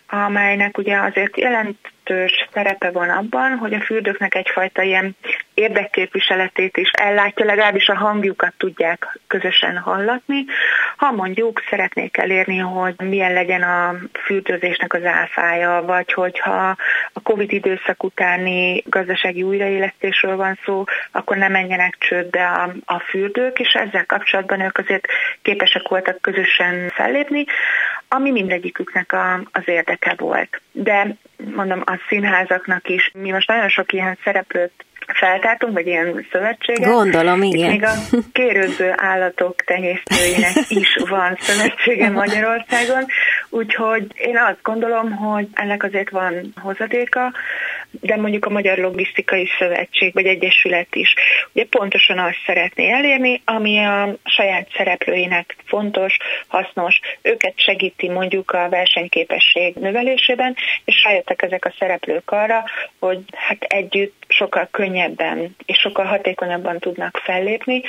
amelynek 0.08 0.78
ugye 0.78 0.96
azért 0.98 1.36
jelentős 1.36 2.48
szerepe 2.52 2.90
van 2.90 3.08
abban, 3.08 3.56
hogy 3.56 3.74
a 3.74 3.80
fürdőknek 3.80 4.34
egyfajta 4.34 4.82
ilyen 4.82 5.16
érdekképviseletét 5.54 6.76
is 6.76 6.90
ellátja, 6.90 7.44
legalábbis 7.44 7.88
a 7.88 7.96
hangjukat 7.96 8.54
tudják 8.56 9.18
közösen 9.26 9.76
hallatni. 9.76 10.44
Ha 10.96 11.12
mondjuk 11.12 11.62
szeretnék 11.70 12.16
elérni, 12.16 12.58
hogy 12.58 12.94
milyen 12.98 13.32
legyen 13.32 13.62
a 13.62 13.94
fürdőzésnek 14.24 14.92
az 14.92 15.04
áfája, 15.04 15.82
vagy 15.86 16.12
hogyha 16.12 16.76
a 17.12 17.20
Covid 17.22 17.52
időszak 17.52 18.02
utáni 18.02 18.82
gazdasági 18.86 19.42
újraélesztésről 19.42 20.36
van 20.36 20.58
szó, 20.64 20.84
akkor 21.12 21.36
ne 21.36 21.48
menjenek 21.48 21.96
csődbe 21.98 22.46
a, 22.48 22.74
a 22.84 22.98
fürdők, 22.98 23.58
és 23.58 23.72
ezzel 23.72 24.06
kapcsolatban 24.06 24.60
ők 24.60 24.78
azért 24.78 25.06
képesek 25.42 25.88
voltak 25.88 26.20
közösen 26.20 26.88
fellépni, 26.88 27.44
ami 28.08 28.30
mindegyiküknek 28.30 29.12
a, 29.12 29.34
az 29.52 29.62
érdeke 29.64 30.14
volt. 30.16 30.60
De 30.72 31.16
mondom, 31.54 31.82
a 31.84 31.98
színházaknak 32.08 32.88
is, 32.88 33.10
mi 33.14 33.30
most 33.30 33.48
nagyon 33.48 33.68
sok 33.68 33.92
ilyen 33.92 34.18
szereplőt 34.24 34.85
feltártunk, 35.06 35.72
vagy 35.72 35.86
ilyen 35.86 36.26
szövetséget. 36.32 36.90
Gondolom, 36.90 37.42
igen. 37.42 37.70
Még 37.70 37.84
a 37.84 37.92
kérőző 38.32 38.92
állatok 38.96 39.54
tenyésztőinek 39.64 40.52
is 40.68 40.96
van 41.08 41.36
szövetsége 41.40 42.10
Magyarországon, 42.10 43.06
úgyhogy 43.50 44.06
én 44.14 44.36
azt 44.36 44.62
gondolom, 44.62 45.10
hogy 45.10 45.48
ennek 45.52 45.82
azért 45.82 46.10
van 46.10 46.52
hozadéka, 46.60 47.32
de 47.90 48.16
mondjuk 48.16 48.44
a 48.44 48.50
Magyar 48.50 48.78
Logisztikai 48.78 49.48
Szövetség 49.58 50.12
vagy 50.12 50.26
Egyesület 50.26 50.94
is 50.94 51.14
ugye 51.52 51.64
pontosan 51.64 52.18
azt 52.18 52.42
szeretné 52.46 52.90
elérni, 52.92 53.42
ami 53.44 53.78
a 53.78 54.16
saját 54.24 54.68
szereplőinek 54.76 55.56
fontos, 55.64 56.16
hasznos, 56.46 57.00
őket 57.22 57.52
segíti 57.56 58.08
mondjuk 58.08 58.50
a 58.50 58.68
versenyképesség 58.68 59.74
növelésében, 59.74 60.56
és 60.84 61.02
rájöttek 61.04 61.42
ezek 61.42 61.64
a 61.64 61.74
szereplők 61.78 62.30
arra, 62.30 62.64
hogy 62.98 63.18
hát 63.32 63.62
együtt 63.62 64.24
sokkal 64.28 64.68
könnyebben 64.96 65.56
és 65.66 65.78
sokkal 65.78 66.04
hatékonyabban 66.04 66.78
tudnak 66.78 67.20
fellépni. 67.24 67.82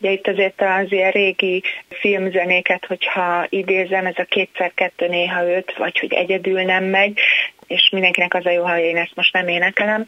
Ugye 0.00 0.10
itt 0.10 0.26
azért 0.26 0.60
az 0.60 0.92
ilyen 0.92 1.10
régi 1.10 1.62
filmzenéket, 1.88 2.86
hogyha 2.86 3.46
idézem, 3.48 4.06
ez 4.06 4.18
a 4.18 4.24
kétszer 4.24 4.72
kettő 4.74 5.08
néha 5.08 5.46
öt, 5.48 5.76
vagy 5.76 5.98
hogy 5.98 6.12
egyedül 6.12 6.62
nem 6.62 6.84
megy, 6.84 7.20
és 7.66 7.88
mindenkinek 7.92 8.34
az 8.34 8.46
a 8.46 8.50
jó, 8.50 8.64
ha 8.64 8.78
én 8.78 8.96
ezt 8.96 9.14
most 9.14 9.32
nem 9.32 9.48
énekelem, 9.48 10.06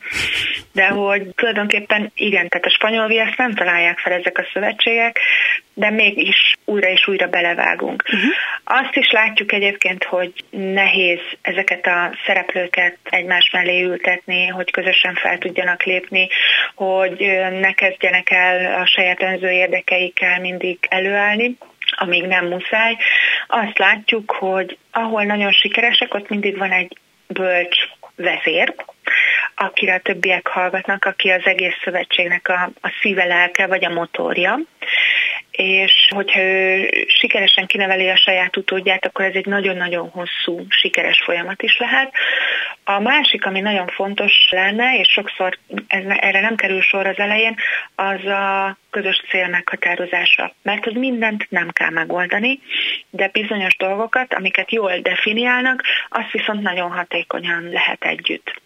de 0.73 0.87
hogy 0.87 1.23
tulajdonképpen 1.35 2.13
igen, 2.15 2.49
tehát 2.49 2.67
a 2.67 2.71
spanyol 2.71 3.07
viaszt 3.07 3.37
nem 3.37 3.55
találják 3.55 3.99
fel 3.99 4.13
ezek 4.13 4.39
a 4.39 4.49
szövetségek, 4.53 5.21
de 5.75 5.91
mégis 5.91 6.53
újra 6.65 6.89
és 6.89 7.09
újra 7.09 7.27
belevágunk. 7.27 8.03
Uh-huh. 8.07 8.31
Azt 8.65 8.97
is 8.97 9.11
látjuk 9.11 9.53
egyébként, 9.53 10.05
hogy 10.05 10.33
nehéz 10.51 11.21
ezeket 11.43 11.87
a 11.87 12.11
szereplőket 12.27 12.99
egymás 13.03 13.51
mellé 13.53 13.83
ültetni, 13.83 14.47
hogy 14.47 14.71
közösen 14.71 15.15
fel 15.15 15.39
tudjanak 15.39 15.83
lépni, 15.83 16.29
hogy 16.75 17.19
ne 17.61 17.73
kezdjenek 17.73 18.31
el 18.31 18.81
a 18.81 18.87
saját 18.87 19.23
önző 19.23 19.51
érdekeikkel 19.51 20.41
mindig 20.41 20.79
előállni 20.89 21.57
amíg 21.97 22.27
nem 22.27 22.47
muszáj. 22.47 22.97
Azt 23.47 23.79
látjuk, 23.79 24.31
hogy 24.31 24.79
ahol 24.91 25.25
nagyon 25.25 25.53
sikeresek, 25.53 26.15
ott 26.15 26.29
mindig 26.29 26.59
van 26.59 26.71
egy 26.71 26.97
bölcs 27.29 27.77
vezér, 28.17 28.75
akire 29.55 29.95
a 29.95 30.01
többiek 30.01 30.47
hallgatnak, 30.47 31.05
aki 31.05 31.31
az 31.31 31.45
egész 31.45 31.77
szövetségnek 31.85 32.49
a, 32.49 32.71
a 32.81 32.93
szíve, 33.01 33.25
lelke 33.25 33.67
vagy 33.67 33.85
a 33.85 33.93
motorja 33.93 34.59
és 35.59 36.09
hogyha 36.15 36.41
ő 36.41 36.89
sikeresen 37.07 37.67
kineveli 37.67 38.09
a 38.09 38.17
saját 38.17 38.57
utódját, 38.57 39.07
akkor 39.07 39.25
ez 39.25 39.35
egy 39.35 39.47
nagyon-nagyon 39.47 40.09
hosszú, 40.09 40.67
sikeres 40.69 41.23
folyamat 41.25 41.63
is 41.63 41.79
lehet. 41.79 42.13
A 42.91 43.01
másik, 43.01 43.47
ami 43.47 43.61
nagyon 43.61 43.87
fontos 43.87 44.49
lenne, 44.51 44.99
és 44.99 45.09
sokszor 45.09 45.59
ez, 45.87 46.03
erre 46.07 46.41
nem 46.41 46.57
kerül 46.57 46.81
sor 46.81 47.07
az 47.07 47.19
elején, 47.19 47.57
az 47.95 48.25
a 48.25 48.77
közös 48.91 49.23
cél 49.29 49.49
meghatározása. 49.49 50.55
Mert 50.63 50.85
hogy 50.85 50.97
mindent 50.97 51.47
nem 51.51 51.71
kell 51.71 51.91
megoldani, 51.91 52.61
de 53.11 53.29
bizonyos 53.33 53.77
dolgokat, 53.77 54.35
amiket 54.35 54.73
jól 54.73 54.99
definiálnak, 54.99 55.83
azt 56.09 56.31
viszont 56.31 56.63
nagyon 56.63 56.91
hatékonyan 56.91 57.69
lehet 57.69 58.05
együtt. 58.05 58.61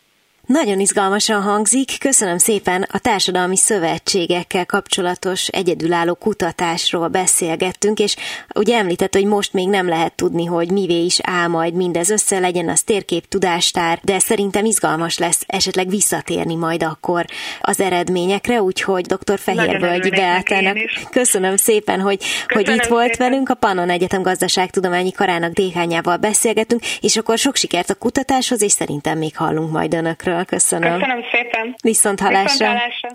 Nagyon 0.46 0.81
izgalmasan 0.81 1.42
hangzik, 1.42 1.98
köszönöm 1.98 2.38
szépen 2.38 2.87
a 2.92 2.98
társadalmi 2.98 3.57
szövetségekkel 3.57 4.66
kapcsolatos 4.66 5.46
egyedülálló 5.48 6.14
kutatásról 6.14 7.09
beszélgettünk, 7.09 7.98
és 7.98 8.16
ugye 8.55 8.76
említett, 8.76 9.14
hogy 9.14 9.24
most 9.24 9.52
még 9.52 9.68
nem 9.68 9.88
lehet 9.88 10.14
tudni, 10.14 10.44
hogy 10.44 10.70
mivé 10.70 11.05
is 11.05 11.18
áll 11.22 11.46
majd 11.46 11.74
mindez 11.74 12.11
össze, 12.11 12.38
legyen 12.38 12.68
az 12.68 12.83
térkép 12.83 13.28
tudástár, 13.28 13.98
de 14.02 14.18
szerintem 14.18 14.64
izgalmas 14.64 15.18
lesz 15.18 15.44
esetleg 15.46 15.88
visszatérni 15.88 16.55
majd 16.55 16.83
akkor 16.83 17.24
az 17.61 17.81
eredményekre, 17.81 18.62
úgyhogy 18.62 19.07
dr. 19.07 19.38
Fehérvölgyi 19.38 20.11
Beátának 20.11 20.76
köszönöm 21.11 21.57
szépen, 21.57 22.00
hogy, 22.00 22.18
köszönöm 22.18 22.46
hogy 22.46 22.68
itt 22.68 22.83
szépen. 22.83 22.98
volt 22.98 23.16
velünk, 23.16 23.48
a 23.48 23.55
Pannon 23.55 23.90
Egyetem 23.90 24.22
Gazdaságtudományi 24.22 25.12
Karának 25.12 25.52
dékányával 25.52 26.16
beszélgetünk, 26.16 26.83
és 27.00 27.16
akkor 27.16 27.38
sok 27.38 27.57
sikert 27.57 27.90
a 27.90 27.94
kutatáshoz, 27.94 28.62
és 28.62 28.72
szerintem 28.72 29.18
még 29.18 29.37
hallunk 29.37 29.72
majd 29.72 29.94
önökről. 29.94 30.31
Köszönöm. 30.47 30.92
Köszönöm 30.92 31.23
szépen. 31.33 31.75
Viszont 31.83 32.21
hallásra. 32.21 32.51
Viszont 32.51 32.79
hallásra. 32.79 33.09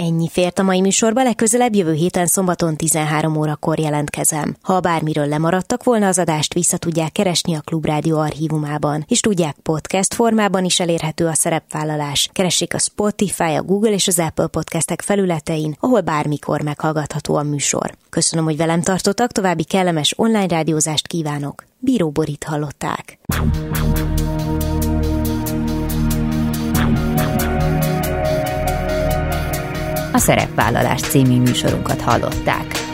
Ennyi 0.00 0.28
fért 0.28 0.58
a 0.58 0.62
mai 0.62 0.80
műsorba, 0.80 1.22
legközelebb 1.22 1.74
jövő 1.74 1.92
héten 1.92 2.26
szombaton 2.26 2.76
13 2.76 3.36
órakor 3.36 3.78
jelentkezem. 3.78 4.56
Ha 4.62 4.80
bármiről 4.80 5.26
lemaradtak 5.26 5.84
volna, 5.84 6.06
az 6.06 6.18
adást 6.18 6.54
vissza 6.54 6.76
tudják 6.76 7.12
keresni 7.12 7.54
a 7.54 7.60
Klubrádió 7.60 8.18
archívumában, 8.18 9.04
és 9.08 9.20
tudják 9.20 9.56
podcast 9.62 10.14
formában 10.14 10.64
is 10.64 10.80
elérhető 10.80 11.26
a 11.26 11.34
szerepvállalás. 11.34 12.28
Keressék 12.32 12.74
a 12.74 12.78
Spotify, 12.78 13.54
a 13.54 13.62
Google 13.62 13.92
és 13.92 14.06
az 14.06 14.18
Apple 14.18 14.46
podcastek 14.46 15.02
felületein, 15.02 15.76
ahol 15.80 16.00
bármikor 16.00 16.60
meghallgatható 16.60 17.36
a 17.36 17.42
műsor. 17.42 17.90
Köszönöm, 18.10 18.44
hogy 18.44 18.56
velem 18.56 18.82
tartottak, 18.82 19.32
további 19.32 19.64
kellemes 19.64 20.14
online 20.16 20.46
rádiózást 20.46 21.06
kívánok. 21.06 21.64
Bíró 21.78 22.10
Borit 22.10 22.44
hallották. 22.44 23.18
A 30.18 30.20
Szerepvállalás 30.20 31.00
című 31.00 31.40
műsorunkat 31.40 32.00
hallották. 32.00 32.87